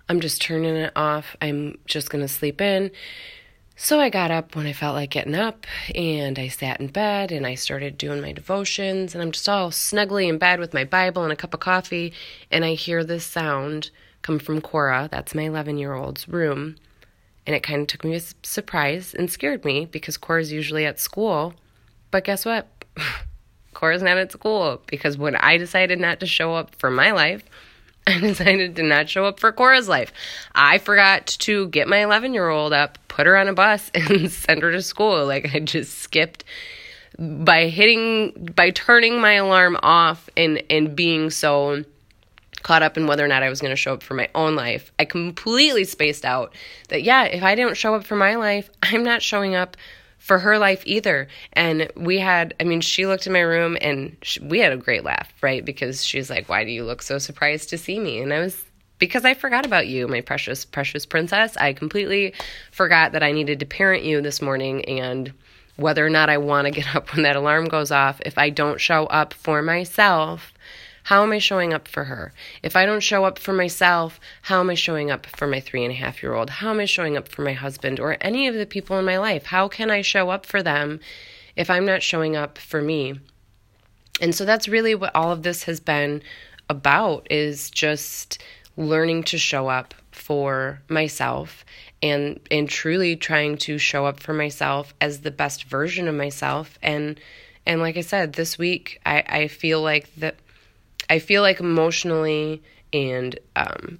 I'm 0.10 0.22
just 0.22 0.42
turning 0.42 0.76
it 0.76 0.94
off. 0.96 1.36
I'm 1.40 1.78
just 1.86 2.10
going 2.10 2.24
to 2.24 2.28
sleep 2.28 2.62
in. 2.62 2.90
So 3.84 4.00
I 4.00 4.12
got 4.12 4.30
up 4.30 4.56
when 4.56 4.68
I 4.68 4.74
felt 4.74 4.94
like 4.94 5.10
getting 5.10 5.34
up 5.34 5.66
and 5.96 6.38
I 6.38 6.50
sat 6.50 6.80
in 6.80 6.86
bed 6.90 7.32
and 7.32 7.48
I 7.48 7.56
started 7.56 7.98
doing 7.98 8.22
my 8.22 8.32
devotions 8.32 9.16
and 9.16 9.24
I'm 9.24 9.32
just 9.32 9.50
all 9.50 9.72
snuggly 9.72 10.30
in 10.30 10.38
bed 10.38 10.60
with 10.60 10.72
my 10.72 10.84
Bible 10.84 11.24
and 11.24 11.34
a 11.34 11.36
cup 11.36 11.56
of 11.56 11.62
coffee 11.62 12.14
and 12.52 12.64
I 12.64 12.76
hear 12.76 13.04
this 13.04 13.26
sound 13.26 13.90
come 14.22 14.38
from 14.38 14.62
Cora, 14.62 15.10
that's 15.12 15.34
my 15.34 15.46
11 15.46 15.80
year 15.80 15.96
old's 15.96 16.28
room. 16.28 16.76
And 17.48 17.56
it 17.56 17.64
kind 17.64 17.82
of 17.82 17.88
took 17.88 18.04
me 18.04 18.14
a 18.14 18.22
surprise 18.44 19.16
and 19.16 19.32
scared 19.32 19.66
me 19.66 19.88
because 19.88 20.16
Cora's 20.16 20.52
usually 20.52 20.86
at 20.86 21.00
school. 21.00 21.56
But 22.12 22.24
guess 22.24 22.46
what? 22.46 22.68
Cora's 23.74 24.04
not 24.04 24.20
at 24.20 24.32
school 24.32 24.80
because 24.86 25.18
when 25.18 25.36
I 25.36 25.58
decided 25.58 26.00
not 26.00 26.20
to 26.20 26.28
show 26.28 26.54
up 26.54 26.76
for 26.76 26.92
my 26.92 27.10
life, 27.14 27.44
I 28.08 28.20
decided 28.20 28.76
to 28.78 28.84
not 28.84 29.10
show 29.10 29.26
up 29.26 29.40
for 29.40 29.52
Cora's 29.52 29.88
life. 29.88 30.12
I 30.56 30.80
forgot 30.80 31.28
to 31.28 31.68
get 31.68 31.88
my 31.88 32.04
11 32.04 32.34
year 32.34 32.50
old 32.50 32.74
up, 32.74 32.98
put 33.08 33.28
her 33.28 33.38
on 33.38 33.48
a 33.48 33.54
bus, 33.54 33.92
and 33.96 34.32
send 34.32 34.64
her 34.64 34.72
to 34.72 34.82
school. 34.82 35.26
Like 35.26 35.54
I 35.54 35.60
just 35.60 36.00
skipped 36.00 36.44
by 37.20 37.68
hitting, 37.68 38.50
by 38.56 38.72
turning 38.72 39.22
my 39.22 39.34
alarm 39.34 39.78
off 39.84 40.30
and, 40.36 40.64
and 40.70 40.96
being 40.96 41.30
so 41.30 41.84
caught 42.64 42.84
up 42.84 42.98
in 42.98 43.08
whether 43.08 43.26
or 43.26 43.28
not 43.28 43.44
I 43.44 43.50
was 43.50 43.62
going 43.62 43.72
to 43.72 43.76
show 43.76 43.94
up 43.94 44.04
for 44.04 44.14
my 44.14 44.30
own 44.36 44.56
life. 44.56 44.92
I 45.00 45.06
completely 45.06 45.84
spaced 45.84 46.26
out 46.26 46.56
that, 46.90 47.04
yeah, 47.04 47.24
if 47.24 47.44
I 47.44 47.56
don't 47.56 47.76
show 47.76 47.96
up 47.96 48.06
for 48.06 48.16
my 48.16 48.36
life, 48.36 48.70
I'm 48.84 49.04
not 49.04 49.22
showing 49.22 49.56
up 49.56 49.78
for 50.22 50.38
her 50.38 50.60
life 50.60 50.84
either. 50.86 51.28
And 51.54 51.92
we 51.96 52.20
had, 52.20 52.54
I 52.60 52.64
mean, 52.64 52.80
she 52.80 53.08
looked 53.08 53.26
in 53.26 53.34
my 53.34 53.40
room 53.40 53.76
and 53.82 54.16
she, 54.22 54.40
we 54.40 54.60
had 54.60 54.72
a 54.72 54.78
great 54.78 55.04
laugh, 55.04 55.34
right? 55.42 55.66
Because 55.66 56.06
she's 56.06 56.30
like, 56.30 56.48
Why 56.48 56.64
do 56.64 56.70
you 56.70 56.86
look 56.86 57.02
so 57.02 57.18
surprised 57.18 57.70
to 57.70 57.78
see 57.78 58.00
me? 58.00 58.22
And 58.22 58.32
I 58.32 58.40
was, 58.40 58.64
because 59.00 59.26
I 59.26 59.34
forgot 59.34 59.66
about 59.66 59.88
you, 59.88 60.08
my 60.08 60.22
precious, 60.22 60.64
precious 60.64 61.08
princess. 61.08 61.58
I 61.58 61.74
completely 61.74 62.36
forgot 62.72 63.14
that 63.14 63.24
I 63.24 63.32
needed 63.32 63.60
to 63.62 63.66
parent 63.66 64.04
you 64.04 64.22
this 64.22 64.44
morning 64.44 64.86
and 64.86 65.34
whether 65.76 66.06
or 66.06 66.10
not 66.12 66.30
I 66.30 66.38
want 66.38 66.66
to 66.66 66.72
get 66.72 66.96
up 66.96 67.14
when 67.16 67.24
that 67.24 67.36
alarm 67.36 67.66
goes 67.66 67.92
off, 67.92 68.22
if 68.24 68.38
I 68.38 68.52
don't 68.52 68.80
show 68.80 69.08
up 69.08 69.34
for 69.34 69.64
myself, 69.64 70.54
how 71.04 71.24
am 71.24 71.32
I 71.32 71.40
showing 71.40 71.74
up 71.74 71.88
for 71.88 72.06
her? 72.06 72.34
If 72.62 72.76
I 72.76 72.86
don't 72.86 73.02
show 73.02 73.26
up 73.26 73.40
for 73.40 73.54
myself, 73.54 74.20
how 74.44 74.60
am 74.60 74.70
I 74.70 74.76
showing 74.76 75.10
up 75.10 75.26
for 75.26 75.48
my 75.48 75.60
three 75.60 75.84
and 75.84 75.92
a 75.92 75.96
half 75.96 76.22
year 76.22 76.34
old? 76.34 76.50
How 76.50 76.70
am 76.70 76.80
I 76.80 76.86
showing 76.86 77.18
up 77.18 77.28
for 77.28 77.42
my 77.42 77.54
husband 77.54 78.00
or 78.00 78.18
any 78.22 78.48
of 78.48 78.56
the 78.56 78.66
people 78.66 78.98
in 79.00 79.06
my 79.06 79.18
life? 79.18 79.48
How 79.48 79.68
can 79.68 79.90
I 79.90 80.02
show 80.02 80.30
up 80.30 80.46
for 80.46 80.62
them 80.62 81.00
if 81.56 81.70
I'm 81.70 81.86
not 81.86 82.04
showing 82.04 82.36
up 82.36 82.58
for 82.58 82.82
me? 82.82 83.20
And 84.20 84.36
so 84.36 84.46
that's 84.46 84.68
really 84.68 84.94
what 84.94 85.16
all 85.16 85.32
of 85.32 85.44
this 85.44 85.64
has 85.64 85.80
been 85.80 86.22
about 86.70 87.28
is 87.30 87.70
just 87.70 88.42
learning 88.78 89.24
to 89.24 89.38
show 89.38 89.68
up 89.68 89.94
for 90.12 90.82
myself 90.88 91.66
and 92.02 92.40
and 92.50 92.70
truly 92.70 93.16
trying 93.16 93.58
to 93.58 93.78
show 93.78 94.06
up 94.06 94.20
for 94.20 94.34
myself 94.34 94.94
as 95.02 95.22
the 95.22 95.32
best 95.32 95.66
version 95.66 96.08
of 96.08 96.16
myself 96.16 96.78
and 96.82 97.20
and 97.66 97.82
like 97.82 97.98
I 97.98 98.02
said 98.02 98.34
this 98.34 98.58
week 98.58 99.00
I 99.06 99.24
I 99.28 99.48
feel 99.48 99.82
like 99.82 100.14
that 100.16 100.36
I 101.12 101.20
feel 101.20 101.42
like 101.42 101.60
emotionally 101.60 102.64
and 102.94 103.38
um, 103.58 104.00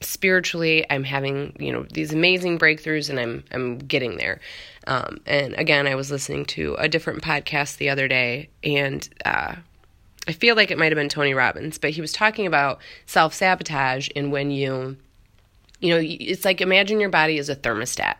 spiritually 0.00 0.86
I'm 0.88 1.02
having 1.02 1.56
you 1.58 1.72
know 1.72 1.84
these 1.92 2.12
amazing 2.12 2.56
breakthroughs 2.56 3.10
and 3.10 3.18
I'm 3.18 3.44
I'm 3.50 3.78
getting 3.78 4.16
there. 4.16 4.40
Um, 4.86 5.18
and 5.26 5.54
again, 5.54 5.88
I 5.88 5.96
was 5.96 6.12
listening 6.12 6.44
to 6.46 6.76
a 6.78 6.88
different 6.88 7.22
podcast 7.22 7.78
the 7.78 7.90
other 7.90 8.06
day, 8.06 8.48
and 8.62 9.08
uh, 9.24 9.56
I 10.28 10.32
feel 10.32 10.54
like 10.54 10.70
it 10.70 10.78
might 10.78 10.92
have 10.92 10.96
been 10.96 11.08
Tony 11.08 11.34
Robbins, 11.34 11.78
but 11.78 11.90
he 11.90 12.00
was 12.00 12.12
talking 12.12 12.46
about 12.46 12.78
self 13.06 13.34
sabotage 13.34 14.08
and 14.14 14.30
when 14.30 14.52
you 14.52 14.96
you 15.80 15.92
know 15.92 16.00
it's 16.00 16.44
like 16.44 16.60
imagine 16.60 17.00
your 17.00 17.10
body 17.10 17.38
is 17.38 17.48
a 17.48 17.56
thermostat. 17.56 18.18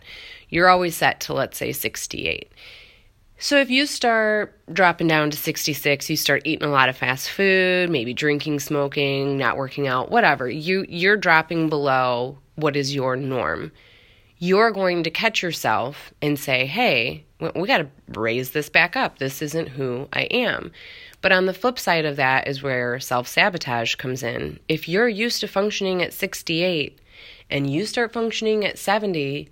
You're 0.49 0.69
always 0.69 0.97
set 0.97 1.21
to 1.21 1.33
let's 1.33 1.57
say 1.57 1.71
68 1.71 2.51
so 3.43 3.59
if 3.59 3.71
you 3.71 3.87
start 3.87 4.57
dropping 4.73 5.09
down 5.09 5.29
to 5.33 5.37
66, 5.37 6.09
you 6.09 6.17
start 6.17 6.43
eating 6.45 6.69
a 6.69 6.71
lot 6.71 6.89
of 6.89 6.97
fast 6.97 7.29
food, 7.29 7.91
maybe 7.91 8.15
drinking, 8.15 8.61
smoking, 8.61 9.37
not 9.37 9.57
working 9.57 9.89
out, 9.89 10.13
whatever. 10.13 10.49
You 10.49 10.87
you're 10.89 11.17
dropping 11.17 11.69
below 11.69 12.39
what 12.55 12.77
is 12.77 12.95
your 12.95 13.17
norm. 13.17 13.73
You're 14.39 14.71
going 14.71 15.03
to 15.03 15.11
catch 15.11 15.43
yourself 15.43 16.15
and 16.23 16.39
say, 16.39 16.67
"Hey, 16.67 17.25
we 17.41 17.67
got 17.67 17.79
to 17.79 17.89
raise 18.17 18.53
this 18.53 18.69
back 18.69 18.95
up. 18.95 19.19
This 19.19 19.43
isn't 19.43 19.71
who 19.71 20.07
I 20.13 20.23
am." 20.31 20.71
But 21.21 21.33
on 21.33 21.47
the 21.47 21.53
flip 21.53 21.81
side 21.81 22.05
of 22.05 22.15
that 22.15 22.47
is 22.47 22.63
where 22.63 23.01
self-sabotage 23.01 23.97
comes 23.97 24.23
in. 24.23 24.61
If 24.69 24.89
you're 24.89 25.09
used 25.09 25.41
to 25.41 25.49
functioning 25.49 26.01
at 26.01 26.13
68 26.13 27.01
and 27.51 27.69
you 27.69 27.87
start 27.87 28.13
functioning 28.13 28.65
at 28.65 28.79
70, 28.79 29.49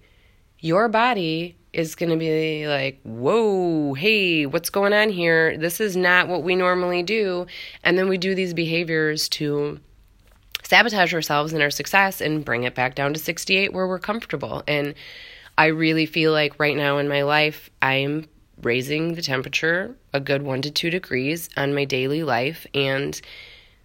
your 0.61 0.89
body 0.89 1.57
is 1.73 1.95
going 1.95 2.11
to 2.11 2.17
be 2.17 2.67
like, 2.67 3.01
whoa, 3.03 3.95
hey, 3.95 4.47
what's 4.47 4.71
going 4.71 4.93
on 4.93 5.09
here? 5.09 5.57
This 5.57 5.81
is 5.81 5.97
not 5.97 6.29
what 6.29 6.43
we 6.43 6.57
normally 6.57 7.03
do. 7.03 7.47
And 7.85 7.97
then 7.97 8.09
we 8.09 8.19
do 8.19 8.35
these 8.35 8.55
behaviors 8.55 9.29
to 9.31 9.79
sabotage 10.65 11.15
ourselves 11.15 11.53
and 11.53 11.63
our 11.63 11.71
success 11.71 12.21
and 12.21 12.45
bring 12.45 12.65
it 12.65 12.75
back 12.75 12.95
down 12.95 13.13
to 13.15 13.21
68 13.21 13.73
where 13.73 13.87
we're 13.87 13.99
comfortable. 13.99 14.63
And 14.67 14.95
I 15.59 15.67
really 15.67 16.07
feel 16.07 16.33
like 16.33 16.59
right 16.59 16.77
now 16.77 16.99
in 16.99 17.09
my 17.09 17.23
life, 17.23 17.71
I'm 17.83 18.29
raising 18.63 19.15
the 19.15 19.23
temperature 19.23 19.97
a 20.13 20.21
good 20.21 20.43
one 20.43 20.63
to 20.63 20.71
two 20.71 20.91
degrees 20.91 21.49
on 21.57 21.75
my 21.75 21.85
daily 21.85 22.23
life. 22.23 22.67
And 22.75 23.21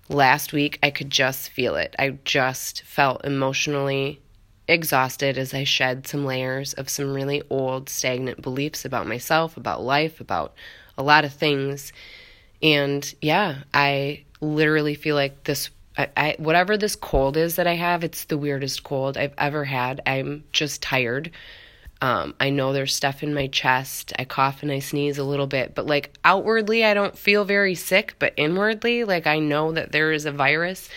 last 0.10 0.54
week, 0.54 0.80
I 0.84 0.90
could 0.90 1.10
just 1.10 1.50
feel 1.50 1.76
it. 1.76 1.96
I 1.98 2.18
just 2.24 2.84
felt 2.84 3.24
emotionally 3.26 4.22
exhausted 4.68 5.38
as 5.38 5.54
I 5.54 5.64
shed 5.64 6.08
some 6.08 6.26
layers 6.26 6.74
of 6.74 6.90
some 6.90 7.14
really 7.14 7.44
old, 7.50 7.90
stagnant 7.90 8.42
beliefs 8.42 8.86
about 8.86 9.08
myself, 9.08 9.58
about 9.58 9.84
life, 9.84 10.20
about 10.20 10.54
a 10.98 11.04
lot 11.04 11.26
of 11.26 11.34
things. 11.34 11.94
And 12.62 13.14
yeah, 13.22 13.64
I 13.74 14.24
literally 14.42 14.96
feel 14.96 15.16
like 15.16 15.44
this 15.44 15.70
I, 15.98 16.10
I, 16.18 16.36
whatever 16.40 16.78
this 16.78 16.96
cold 16.96 17.38
is 17.38 17.56
that 17.56 17.68
I 17.68 17.76
have, 17.76 18.04
it's 18.04 18.26
the 18.26 18.38
weirdest 18.38 18.84
cold 18.84 19.18
I've 19.18 19.34
ever 19.38 19.64
had. 19.64 20.02
I'm 20.06 20.44
just 20.52 20.82
tired. 20.82 21.32
Um, 22.02 22.36
I 22.40 22.50
know 22.50 22.74
there's 22.74 22.94
stuff 22.94 23.24
in 23.24 23.34
my 23.34 23.48
chest. 23.48 24.12
I 24.20 24.26
cough 24.26 24.62
and 24.62 24.72
I 24.72 24.80
sneeze 24.80 25.18
a 25.18 25.24
little 25.24 25.48
bit, 25.48 25.74
but 25.74 25.86
like 25.86 26.14
outwardly, 26.26 26.84
I 26.84 26.94
don't 26.94 27.18
feel 27.18 27.46
very 27.46 27.76
sick, 27.76 28.16
but 28.20 28.34
inwardly, 28.36 29.06
like 29.06 29.26
I 29.26 29.40
know 29.40 29.72
that 29.72 29.92
there 29.92 30.12
is 30.12 30.26
a 30.26 30.32
virus 30.32 30.90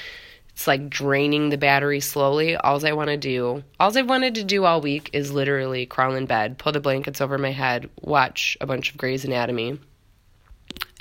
it's 0.59 0.67
like 0.67 0.91
draining 0.91 1.50
the 1.50 1.57
battery 1.57 2.00
slowly. 2.00 2.57
All 2.57 2.85
I 2.85 2.91
want 2.91 3.11
to 3.11 3.17
do, 3.17 3.62
all 3.79 3.97
I 3.97 4.03
wanted 4.03 4.35
to 4.35 4.43
do 4.43 4.65
all 4.65 4.81
week 4.81 5.09
is 5.12 5.31
literally 5.31 5.87
crawl 5.87 6.17
in 6.17 6.27
bed, 6.27 6.59
pull 6.59 6.73
the 6.73 6.81
blankets 6.81 7.21
over 7.21 7.38
my 7.38 7.53
head, 7.53 7.88
watch 8.00 8.59
a 8.61 8.67
bunch 8.67 8.91
of 8.91 8.97
Grey's 8.97 9.25
Anatomy, 9.25 9.79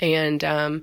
and 0.00 0.44
um, 0.44 0.82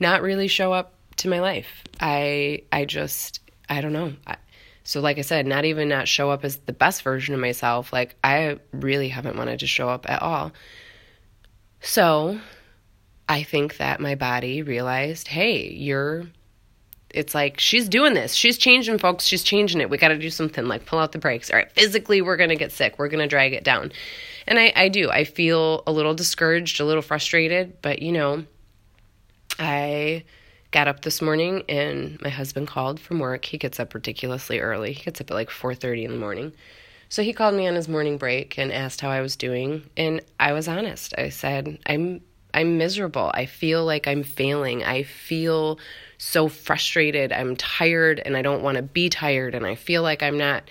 not 0.00 0.22
really 0.22 0.48
show 0.48 0.72
up 0.72 0.92
to 1.18 1.28
my 1.28 1.38
life. 1.38 1.84
I 2.00 2.64
I 2.72 2.84
just 2.84 3.48
I 3.68 3.80
don't 3.80 3.92
know. 3.92 4.14
I, 4.26 4.38
so 4.82 5.00
like 5.00 5.18
I 5.18 5.22
said, 5.22 5.46
not 5.46 5.64
even 5.64 5.88
not 5.88 6.08
show 6.08 6.30
up 6.30 6.44
as 6.44 6.56
the 6.56 6.72
best 6.72 7.02
version 7.02 7.32
of 7.34 7.40
myself. 7.40 7.92
Like 7.92 8.16
I 8.24 8.58
really 8.72 9.10
haven't 9.10 9.36
wanted 9.36 9.60
to 9.60 9.68
show 9.68 9.88
up 9.88 10.10
at 10.10 10.20
all. 10.20 10.50
So 11.80 12.40
I 13.28 13.44
think 13.44 13.76
that 13.76 14.00
my 14.00 14.16
body 14.16 14.62
realized, 14.62 15.28
hey, 15.28 15.70
you're 15.70 16.26
it's 17.14 17.34
like 17.34 17.60
she's 17.60 17.88
doing 17.88 18.14
this. 18.14 18.34
She's 18.34 18.58
changing, 18.58 18.98
folks. 18.98 19.24
She's 19.24 19.42
changing 19.42 19.80
it. 19.80 19.90
We 19.90 19.98
got 19.98 20.08
to 20.08 20.18
do 20.18 20.30
something 20.30 20.66
like 20.66 20.86
pull 20.86 20.98
out 20.98 21.12
the 21.12 21.18
brakes. 21.18 21.50
All 21.50 21.56
right, 21.56 21.70
physically, 21.72 22.22
we're 22.22 22.36
going 22.36 22.50
to 22.50 22.56
get 22.56 22.72
sick. 22.72 22.98
We're 22.98 23.08
going 23.08 23.22
to 23.22 23.28
drag 23.28 23.52
it 23.52 23.64
down. 23.64 23.92
And 24.46 24.58
I, 24.58 24.72
I 24.74 24.88
do. 24.88 25.10
I 25.10 25.24
feel 25.24 25.82
a 25.86 25.92
little 25.92 26.14
discouraged, 26.14 26.80
a 26.80 26.84
little 26.84 27.02
frustrated, 27.02 27.80
but 27.82 28.02
you 28.02 28.12
know, 28.12 28.44
I 29.58 30.24
got 30.70 30.88
up 30.88 31.02
this 31.02 31.20
morning 31.20 31.64
and 31.68 32.20
my 32.20 32.28
husband 32.28 32.68
called 32.68 33.00
from 33.00 33.18
work. 33.18 33.44
He 33.44 33.58
gets 33.58 33.80
up 33.80 33.94
ridiculously 33.94 34.60
early. 34.60 34.92
He 34.92 35.04
gets 35.04 35.20
up 35.20 35.30
at 35.30 35.34
like 35.34 35.50
4:30 35.50 36.04
in 36.04 36.12
the 36.12 36.18
morning. 36.18 36.52
So 37.08 37.22
he 37.22 37.32
called 37.32 37.56
me 37.56 37.66
on 37.66 37.74
his 37.74 37.88
morning 37.88 38.18
break 38.18 38.56
and 38.56 38.72
asked 38.72 39.00
how 39.00 39.10
I 39.10 39.20
was 39.20 39.34
doing, 39.34 39.82
and 39.96 40.20
I 40.38 40.52
was 40.52 40.68
honest. 40.68 41.12
I 41.18 41.30
said, 41.30 41.78
"I'm 41.86 42.20
I'm 42.54 42.78
miserable. 42.78 43.30
I 43.34 43.46
feel 43.46 43.84
like 43.84 44.06
I'm 44.06 44.22
failing. 44.22 44.84
I 44.84 45.02
feel 45.02 45.78
so 46.20 46.48
frustrated. 46.48 47.32
I'm 47.32 47.56
tired 47.56 48.20
and 48.22 48.36
I 48.36 48.42
don't 48.42 48.62
want 48.62 48.76
to 48.76 48.82
be 48.82 49.08
tired 49.08 49.54
and 49.54 49.64
I 49.64 49.74
feel 49.74 50.02
like 50.02 50.22
I'm 50.22 50.36
not 50.36 50.64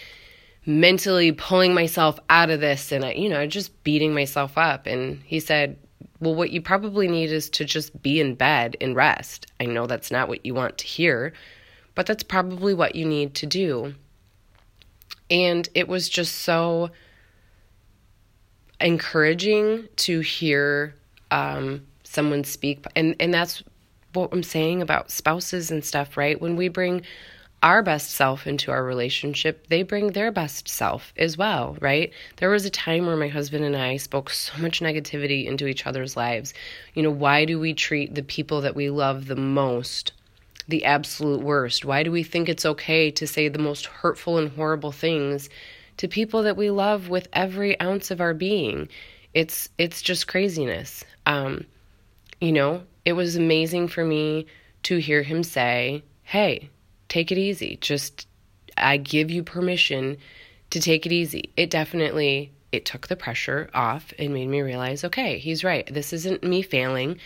mentally 0.63 1.31
pulling 1.31 1.73
myself 1.73 2.19
out 2.29 2.51
of 2.51 2.59
this 2.59 2.91
and 2.91 3.03
I, 3.03 3.13
you 3.13 3.29
know, 3.29 3.47
just 3.47 3.83
beating 3.83 4.13
myself 4.13 4.59
up. 4.59 4.85
And 4.85 5.23
he 5.25 5.39
said, 5.39 5.75
"Well, 6.19 6.35
what 6.35 6.51
you 6.51 6.61
probably 6.61 7.07
need 7.07 7.31
is 7.31 7.49
to 7.51 7.65
just 7.65 7.99
be 8.03 8.19
in 8.21 8.35
bed 8.35 8.77
and 8.79 8.95
rest. 8.95 9.47
I 9.59 9.65
know 9.65 9.87
that's 9.87 10.11
not 10.11 10.27
what 10.27 10.45
you 10.45 10.53
want 10.53 10.77
to 10.77 10.85
hear, 10.85 11.33
but 11.95 12.05
that's 12.05 12.21
probably 12.21 12.75
what 12.75 12.95
you 12.95 13.05
need 13.05 13.33
to 13.35 13.47
do." 13.47 13.95
And 15.31 15.67
it 15.73 15.87
was 15.87 16.09
just 16.09 16.35
so 16.35 16.91
encouraging 18.79 19.87
to 19.95 20.19
hear 20.19 20.93
um, 21.31 21.87
someone 22.03 22.43
speak 22.43 22.85
and 22.95 23.15
and 23.19 23.33
that's 23.33 23.63
what 24.13 24.29
I'm 24.31 24.43
saying 24.43 24.81
about 24.81 25.11
spouses 25.11 25.71
and 25.71 25.83
stuff, 25.83 26.17
right? 26.17 26.39
When 26.39 26.55
we 26.55 26.67
bring 26.67 27.03
our 27.61 27.83
best 27.83 28.11
self 28.11 28.47
into 28.47 28.71
our 28.71 28.83
relationship, 28.83 29.67
they 29.67 29.83
bring 29.83 30.11
their 30.11 30.31
best 30.31 30.67
self 30.69 31.13
as 31.17 31.37
well, 31.37 31.77
right? 31.81 32.11
There 32.37 32.49
was 32.49 32.65
a 32.65 32.69
time 32.69 33.05
where 33.05 33.17
my 33.17 33.27
husband 33.27 33.65
and 33.65 33.75
I 33.75 33.97
spoke 33.97 34.29
so 34.29 34.61
much 34.61 34.79
negativity 34.79 35.45
into 35.45 35.67
each 35.67 35.85
other's 35.85 36.15
lives. 36.15 36.53
You 36.93 37.03
know, 37.03 37.11
why 37.11 37.45
do 37.45 37.59
we 37.59 37.73
treat 37.73 38.15
the 38.15 38.23
people 38.23 38.61
that 38.61 38.75
we 38.75 38.89
love 38.89 39.27
the 39.27 39.35
most 39.35 40.13
the 40.69 40.85
absolute 40.85 41.41
worst? 41.41 41.83
Why 41.83 42.03
do 42.03 42.11
we 42.11 42.21
think 42.23 42.47
it's 42.47 42.65
okay 42.65 43.09
to 43.11 43.25
say 43.25 43.47
the 43.47 43.57
most 43.57 43.87
hurtful 43.87 44.37
and 44.37 44.51
horrible 44.51 44.91
things 44.91 45.49
to 45.97 46.07
people 46.07 46.43
that 46.43 46.57
we 46.57 46.69
love 46.69 47.09
with 47.09 47.27
every 47.33 47.79
ounce 47.81 48.11
of 48.11 48.21
our 48.21 48.35
being? 48.35 48.87
It's 49.33 49.69
it's 49.77 50.01
just 50.01 50.27
craziness. 50.27 51.03
Um, 51.25 51.65
you 52.39 52.51
know, 52.51 52.84
it 53.05 53.13
was 53.13 53.36
amazing 53.36 53.88
for 53.88 54.03
me 54.03 54.46
to 54.84 54.98
hear 54.98 55.24
him 55.24 55.43
say, 55.43 56.03
"Hey, 56.24 56.69
take 57.10 57.31
it 57.31 57.38
easy. 57.38 57.77
Just 57.81 58.27
I 58.77 58.98
give 58.98 59.29
you 59.29 59.43
permission 59.43 60.17
to 60.69 60.79
take 60.79 61.05
it 61.05 61.12
easy. 61.12 61.51
It 61.58 61.69
definitely 61.69 62.51
it 62.72 62.86
took 62.86 63.08
the 63.08 63.15
pressure 63.15 63.69
off 63.74 64.13
and 64.19 64.34
made 64.34 64.48
me 64.48 64.62
realize, 64.62 65.03
okay, 65.03 65.39
he's 65.39 65.63
right. 65.63 65.91
This 65.91 66.13
isn't 66.13 66.43
me 66.43 66.62
failing. 66.62 67.19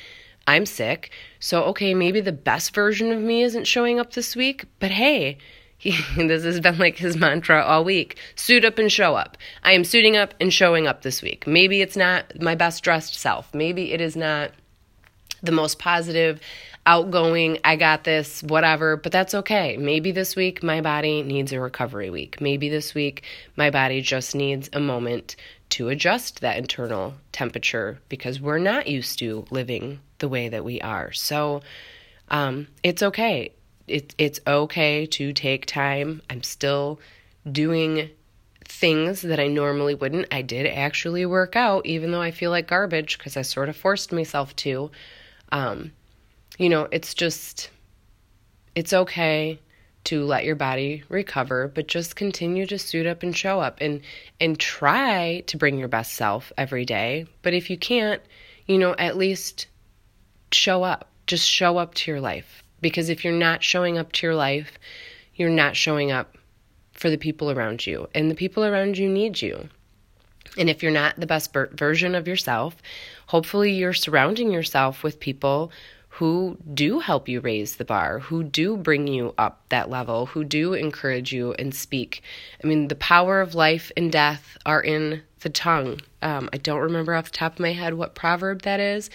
I'm 0.48 0.66
sick. 0.66 1.12
So 1.40 1.64
okay, 1.66 1.94
maybe 1.94 2.22
the 2.22 2.32
best 2.32 2.74
version 2.74 3.12
of 3.12 3.22
me 3.22 3.44
isn't 3.44 3.68
showing 3.68 4.00
up 4.00 4.14
this 4.14 4.36
week, 4.36 4.66
but 4.80 4.92
hey, 4.92 5.38
he, 5.78 5.92
this 6.18 6.44
has 6.44 6.60
been 6.60 6.78
like 6.78 6.98
his 6.98 7.18
mantra 7.18 7.62
all 7.62 7.84
week. 7.84 8.18
Suit 8.36 8.66
up 8.66 8.80
and 8.80 8.92
show 8.92 9.16
up. 9.16 9.38
I 9.64 9.74
am 9.74 9.84
suiting 9.84 10.18
up 10.18 10.34
and 10.40 10.52
showing 10.54 10.88
up 10.88 11.02
this 11.02 11.22
week. 11.22 11.46
Maybe 11.46 11.82
it's 11.82 11.98
not 11.98 12.42
my 12.42 12.56
best 12.56 12.84
dressed 12.84 13.16
self. 13.16 13.54
Maybe 13.54 13.92
it 13.92 14.02
is 14.02 14.16
not 14.16 14.52
the 15.44 15.52
most 15.52 15.78
positive 15.78 16.40
outgoing, 16.86 17.60
I 17.64 17.76
got 17.76 18.04
this, 18.04 18.42
whatever, 18.44 18.98
but 18.98 19.12
that's 19.12 19.34
okay. 19.36 19.78
Maybe 19.78 20.12
this 20.12 20.36
week 20.36 20.64
my 20.64 20.82
body 20.82 21.22
needs 21.22 21.52
a 21.54 21.60
recovery 21.60 22.10
week. 22.10 22.42
Maybe 22.42 22.70
this 22.70 22.94
week 22.94 23.24
my 23.56 23.70
body 23.70 24.02
just 24.02 24.36
needs 24.36 24.70
a 24.74 24.80
moment 24.80 25.36
to 25.70 25.90
adjust 25.90 26.42
that 26.42 26.58
internal 26.58 27.14
temperature 27.32 28.00
because 28.10 28.40
we're 28.40 28.60
not 28.60 28.88
used 28.88 29.20
to 29.20 29.46
living 29.50 30.00
the 30.20 30.28
way 30.28 30.50
that 30.50 30.66
we 30.66 30.82
are. 30.82 31.12
So 31.12 31.62
um, 32.30 32.68
it's 32.84 33.04
okay. 33.04 33.54
It, 33.88 34.14
it's 34.18 34.40
okay 34.46 35.06
to 35.08 35.34
take 35.34 35.66
time. 35.66 36.22
I'm 36.30 36.44
still 36.44 37.00
doing 37.50 38.10
things 38.66 39.22
that 39.22 39.40
I 39.40 39.48
normally 39.48 39.96
wouldn't. 39.96 40.28
I 40.32 40.42
did 40.42 40.68
actually 40.68 41.26
work 41.26 41.56
out, 41.56 41.86
even 41.86 42.12
though 42.12 42.22
I 42.22 42.32
feel 42.32 42.52
like 42.52 42.68
garbage 42.68 43.18
because 43.18 43.38
I 43.38 43.42
sort 43.42 43.70
of 43.70 43.76
forced 43.76 44.12
myself 44.12 44.56
to. 44.58 44.92
Um, 45.54 45.94
you 46.58 46.68
know, 46.68 46.90
it's 46.92 47.14
just, 47.14 47.70
it's 48.76 48.92
okay 48.92 49.60
to 50.04 50.26
let 50.26 50.44
your 50.44 50.56
body 50.56 51.04
recover, 51.08 51.70
but 51.70 51.88
just 51.88 52.18
continue 52.18 52.66
to 52.66 52.78
suit 52.78 53.08
up 53.08 53.24
and 53.24 53.36
show 53.36 53.62
up 53.62 53.78
and 53.80 54.02
and 54.42 54.60
try 54.60 55.44
to 55.48 55.58
bring 55.58 55.78
your 55.78 55.88
best 55.88 56.14
self 56.14 56.52
every 56.58 56.84
day. 56.84 57.26
But 57.42 57.54
if 57.54 57.70
you 57.70 57.78
can't, 57.78 58.22
you 58.68 58.78
know, 58.78 58.96
at 58.98 59.16
least 59.16 59.68
show 60.54 60.84
up. 60.84 61.10
Just 61.28 61.48
show 61.48 61.78
up 61.78 61.94
to 61.96 62.12
your 62.12 62.22
life. 62.22 62.64
Because 62.82 63.10
if 63.10 63.24
you're 63.24 63.34
not 63.34 63.64
showing 63.64 63.98
up 63.98 64.12
to 64.14 64.28
your 64.28 64.36
life, 64.36 64.78
you're 65.36 65.50
not 65.50 65.76
showing 65.76 66.12
up 66.12 66.38
for 66.92 67.10
the 67.10 67.18
people 67.18 67.50
around 67.50 67.86
you. 67.86 68.08
And 68.14 68.30
the 68.30 68.36
people 68.36 68.66
around 68.66 68.98
you 68.98 69.10
need 69.10 69.42
you. 69.42 69.70
And 70.58 70.70
if 70.70 70.84
you're 70.84 70.92
not 70.92 71.20
the 71.20 71.26
best 71.26 71.54
version 71.54 72.16
of 72.16 72.28
yourself, 72.28 72.76
hopefully 73.28 73.74
you're 73.74 73.94
surrounding 73.94 74.52
yourself 74.52 75.04
with 75.04 75.20
people 75.20 75.72
who 76.18 76.56
do 76.76 77.00
help 77.00 77.28
you 77.28 77.40
raise 77.40 77.78
the 77.78 77.86
bar, 77.86 78.20
who 78.20 78.44
do 78.44 78.78
bring 78.78 79.08
you 79.08 79.34
up 79.40 79.64
that 79.70 79.90
level, 79.90 80.28
who 80.28 80.44
do 80.44 80.74
encourage 80.74 81.34
you 81.34 81.54
and 81.54 81.74
speak. 81.74 82.22
I 82.64 82.68
mean, 82.68 82.88
the 82.88 82.96
power 82.96 83.42
of 83.42 83.56
life 83.56 83.92
and 83.98 84.12
death 84.12 84.56
are 84.64 84.82
in 84.82 85.24
the 85.40 85.50
tongue. 85.50 86.02
Um, 86.22 86.50
I 86.54 86.58
don't 86.58 86.82
remember 86.82 87.16
off 87.16 87.32
the 87.32 87.38
top 87.38 87.54
of 87.54 87.60
my 87.60 87.74
head 87.74 87.96
what 87.96 88.14
proverb 88.14 88.62
that 88.62 88.80
is, 88.80 89.10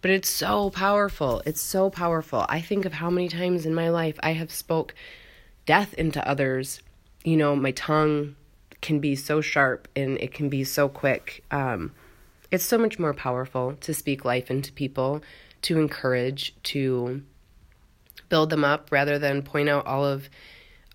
but 0.00 0.10
it's 0.10 0.30
so 0.30 0.70
powerful. 0.70 1.42
It's 1.44 1.60
so 1.60 1.90
powerful. 1.90 2.46
I 2.48 2.62
think 2.62 2.86
of 2.86 2.94
how 2.94 3.10
many 3.10 3.28
times 3.28 3.66
in 3.66 3.74
my 3.74 3.90
life 3.90 4.18
I 4.20 4.32
have 4.32 4.50
spoke 4.50 4.94
death 5.66 5.92
into 5.94 6.26
others. 6.26 6.80
You 7.24 7.36
know, 7.36 7.56
my 7.56 7.72
tongue 7.72 8.36
can 8.80 8.98
be 9.00 9.16
so 9.16 9.40
sharp 9.40 9.88
and 9.96 10.18
it 10.18 10.32
can 10.32 10.48
be 10.48 10.64
so 10.64 10.88
quick. 10.88 11.44
Um, 11.50 11.92
it's 12.50 12.64
so 12.64 12.78
much 12.78 12.98
more 12.98 13.14
powerful 13.14 13.74
to 13.80 13.92
speak 13.92 14.24
life 14.24 14.50
into 14.50 14.72
people 14.72 15.22
to 15.62 15.78
encourage, 15.78 16.54
to 16.62 17.22
build 18.28 18.50
them 18.50 18.64
up 18.64 18.90
rather 18.92 19.18
than 19.18 19.42
point 19.42 19.68
out 19.68 19.86
all 19.86 20.04
of 20.04 20.28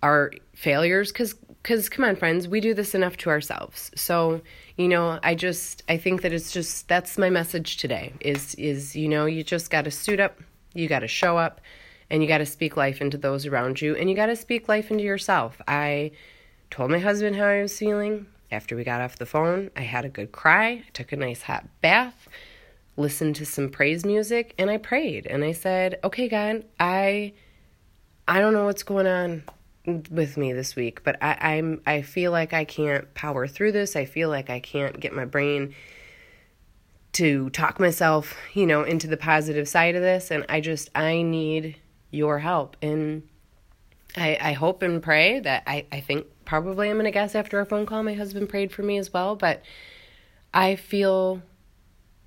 our 0.02 0.32
failures 0.54 1.12
cuz 1.12 1.34
cuz 1.62 1.88
come 1.88 2.04
on 2.04 2.16
friends, 2.16 2.46
we 2.46 2.60
do 2.60 2.74
this 2.74 2.94
enough 2.94 3.16
to 3.16 3.30
ourselves. 3.30 3.90
So, 3.96 4.42
you 4.76 4.88
know, 4.88 5.18
I 5.22 5.34
just 5.34 5.82
I 5.88 5.96
think 5.96 6.22
that 6.22 6.32
it's 6.32 6.52
just 6.52 6.88
that's 6.88 7.18
my 7.18 7.30
message 7.30 7.76
today 7.76 8.12
is 8.20 8.54
is 8.56 8.94
you 8.94 9.08
know, 9.08 9.26
you 9.26 9.42
just 9.42 9.70
got 9.70 9.84
to 9.84 9.90
suit 9.90 10.20
up, 10.20 10.40
you 10.74 10.88
got 10.88 11.00
to 11.00 11.08
show 11.08 11.38
up 11.38 11.60
and 12.10 12.22
you 12.22 12.28
got 12.28 12.38
to 12.38 12.46
speak 12.46 12.76
life 12.76 13.00
into 13.00 13.16
those 13.16 13.46
around 13.46 13.80
you 13.80 13.96
and 13.96 14.10
you 14.10 14.16
got 14.16 14.26
to 14.26 14.36
speak 14.36 14.68
life 14.68 14.90
into 14.90 15.04
yourself. 15.04 15.60
I 15.66 16.12
told 16.70 16.90
my 16.90 16.98
husband 16.98 17.36
how 17.36 17.46
I 17.46 17.62
was 17.62 17.78
feeling 17.78 18.26
after 18.50 18.76
we 18.76 18.84
got 18.84 19.00
off 19.00 19.16
the 19.16 19.26
phone. 19.26 19.70
I 19.76 19.82
had 19.82 20.04
a 20.04 20.08
good 20.08 20.32
cry, 20.32 20.68
I 20.68 20.84
took 20.92 21.12
a 21.12 21.16
nice 21.16 21.42
hot 21.42 21.66
bath 21.80 22.28
listened 22.96 23.36
to 23.36 23.46
some 23.46 23.68
praise 23.70 24.04
music 24.04 24.54
and 24.58 24.70
I 24.70 24.78
prayed 24.78 25.26
and 25.26 25.44
I 25.44 25.52
said, 25.52 25.98
"Okay, 26.04 26.28
God, 26.28 26.64
I 26.78 27.32
I 28.26 28.40
don't 28.40 28.52
know 28.52 28.64
what's 28.64 28.82
going 28.82 29.06
on 29.06 29.42
with 30.10 30.36
me 30.36 30.52
this 30.52 30.76
week, 30.76 31.04
but 31.04 31.16
I, 31.22 31.56
I'm 31.56 31.82
I 31.86 32.02
feel 32.02 32.32
like 32.32 32.52
I 32.52 32.64
can't 32.64 33.12
power 33.14 33.46
through 33.46 33.72
this. 33.72 33.96
I 33.96 34.04
feel 34.04 34.28
like 34.28 34.50
I 34.50 34.60
can't 34.60 34.98
get 34.98 35.12
my 35.12 35.24
brain 35.24 35.74
to 37.12 37.50
talk 37.50 37.78
myself, 37.78 38.36
you 38.54 38.66
know, 38.66 38.82
into 38.82 39.06
the 39.06 39.16
positive 39.16 39.68
side 39.68 39.94
of 39.94 40.02
this 40.02 40.30
and 40.30 40.44
I 40.48 40.60
just 40.60 40.90
I 40.94 41.22
need 41.22 41.76
your 42.10 42.38
help. 42.38 42.76
And 42.80 43.28
I 44.16 44.38
I 44.40 44.52
hope 44.52 44.82
and 44.82 45.02
pray 45.02 45.40
that 45.40 45.64
I, 45.66 45.86
I 45.92 46.00
think 46.00 46.26
probably 46.44 46.90
I'm 46.90 46.96
gonna 46.96 47.10
guess 47.10 47.34
after 47.34 47.58
our 47.58 47.64
phone 47.64 47.86
call 47.86 48.02
my 48.02 48.14
husband 48.14 48.48
prayed 48.48 48.72
for 48.72 48.82
me 48.82 48.98
as 48.98 49.12
well, 49.12 49.36
but 49.36 49.62
I 50.52 50.76
feel 50.76 51.42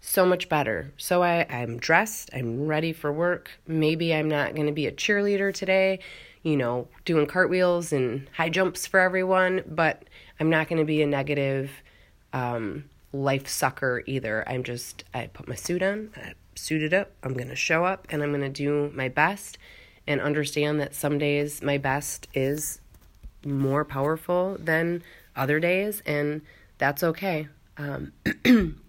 so 0.02 0.26
much 0.26 0.50
better. 0.50 0.94
So 0.98 1.24
I, 1.24 1.46
I'm 1.50 1.78
dressed, 1.78 2.30
I'm 2.34 2.68
ready 2.68 2.94
for 2.94 3.12
work. 3.12 3.52
Maybe 3.68 4.14
I'm 4.14 4.30
not 4.30 4.56
going 4.56 4.68
to 4.68 4.74
be 4.74 4.88
a 4.88 4.92
cheerleader 4.92 5.54
today, 5.54 6.00
you 6.44 6.56
know, 6.56 6.88
doing 7.06 7.26
cartwheels 7.26 7.92
and 7.92 8.30
high 8.36 8.50
jumps 8.50 8.86
for 8.88 9.00
everyone, 9.00 9.64
but 9.68 10.04
I'm 10.40 10.50
not 10.50 10.68
going 10.70 10.80
to 10.80 10.86
be 10.86 11.02
a 11.02 11.08
negative 11.08 11.72
um, 12.32 12.86
life 13.12 13.48
sucker 13.48 14.04
either. 14.06 14.48
I'm 14.48 14.64
just, 14.64 15.04
I 15.14 15.28
put 15.28 15.48
my 15.48 15.56
suit 15.56 15.84
on, 15.84 16.12
I 16.16 16.34
suited 16.56 16.94
up, 16.94 17.12
I'm 17.24 17.34
going 17.34 17.50
to 17.50 17.56
show 17.56 17.86
up 17.86 18.08
and 18.10 18.22
I'm 18.22 18.30
going 18.30 18.42
to 18.42 18.50
do 18.50 18.92
my 18.94 19.10
best 19.10 19.58
and 20.06 20.22
understand 20.22 20.80
that 20.80 20.96
some 20.96 21.18
days 21.18 21.62
my 21.62 21.78
best 21.78 22.28
is 22.34 22.80
more 23.46 23.86
powerful 23.86 24.58
than 24.60 25.04
other 25.36 25.60
days, 25.60 26.02
and 26.06 26.42
that's 26.78 27.04
okay. 27.04 27.48
Um, 27.78 28.12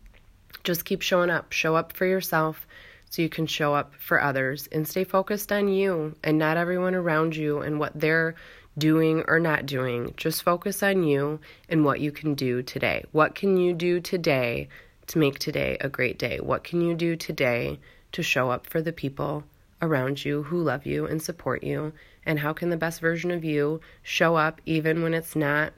Just 0.64 0.84
keep 0.84 1.02
showing 1.02 1.30
up. 1.30 1.52
Show 1.52 1.76
up 1.76 1.94
for 1.94 2.04
yourself 2.04 2.66
so 3.10 3.22
you 3.22 3.28
can 3.30 3.46
show 3.46 3.74
up 3.74 3.94
for 3.94 4.20
others 4.20 4.68
and 4.70 4.86
stay 4.86 5.04
focused 5.04 5.50
on 5.50 5.68
you 5.68 6.14
and 6.22 6.36
not 6.36 6.58
everyone 6.58 6.94
around 6.94 7.36
you 7.36 7.60
and 7.60 7.80
what 7.80 7.98
they're 7.98 8.34
doing 8.76 9.24
or 9.28 9.40
not 9.40 9.64
doing. 9.66 10.12
Just 10.16 10.42
focus 10.42 10.82
on 10.82 11.04
you 11.04 11.40
and 11.68 11.84
what 11.84 12.00
you 12.00 12.12
can 12.12 12.34
do 12.34 12.62
today. 12.62 13.04
What 13.12 13.34
can 13.34 13.56
you 13.56 13.72
do 13.72 14.00
today 14.00 14.68
to 15.06 15.18
make 15.18 15.38
today 15.38 15.78
a 15.80 15.88
great 15.88 16.18
day? 16.18 16.38
What 16.38 16.64
can 16.64 16.82
you 16.82 16.94
do 16.94 17.16
today 17.16 17.78
to 18.12 18.22
show 18.22 18.50
up 18.50 18.66
for 18.66 18.82
the 18.82 18.92
people 18.92 19.44
around 19.80 20.24
you 20.24 20.42
who 20.42 20.62
love 20.62 20.84
you 20.84 21.06
and 21.06 21.22
support 21.22 21.62
you? 21.62 21.92
And 22.28 22.38
how 22.38 22.52
can 22.52 22.70
the 22.70 22.76
best 22.76 23.00
version 23.00 23.32
of 23.32 23.44
you 23.44 23.80
show 24.04 24.36
up 24.36 24.60
even 24.64 25.02
when 25.02 25.14
it's 25.14 25.34
not 25.34 25.72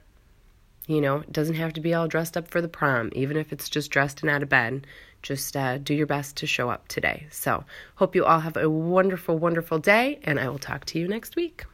you 0.87 0.99
know, 0.99 1.17
it 1.17 1.31
doesn't 1.31 1.55
have 1.55 1.73
to 1.73 1.81
be 1.81 1.93
all 1.93 2.07
dressed 2.07 2.35
up 2.35 2.47
for 2.47 2.59
the 2.59 2.67
prom, 2.67 3.11
even 3.13 3.37
if 3.37 3.53
it's 3.53 3.69
just 3.69 3.91
dressed 3.91 4.21
and 4.21 4.29
out 4.29 4.43
of 4.43 4.49
bed. 4.49 4.85
Just 5.21 5.55
uh, 5.55 5.77
do 5.77 5.93
your 5.93 6.07
best 6.07 6.35
to 6.37 6.47
show 6.47 6.69
up 6.69 6.87
today. 6.87 7.27
So, 7.29 7.63
hope 7.95 8.15
you 8.15 8.25
all 8.25 8.39
have 8.39 8.57
a 8.57 8.69
wonderful, 8.69 9.37
wonderful 9.37 9.77
day, 9.77 10.19
and 10.23 10.39
I 10.39 10.49
will 10.49 10.59
talk 10.59 10.85
to 10.85 10.99
you 10.99 11.07
next 11.07 11.35
week. 11.35 11.65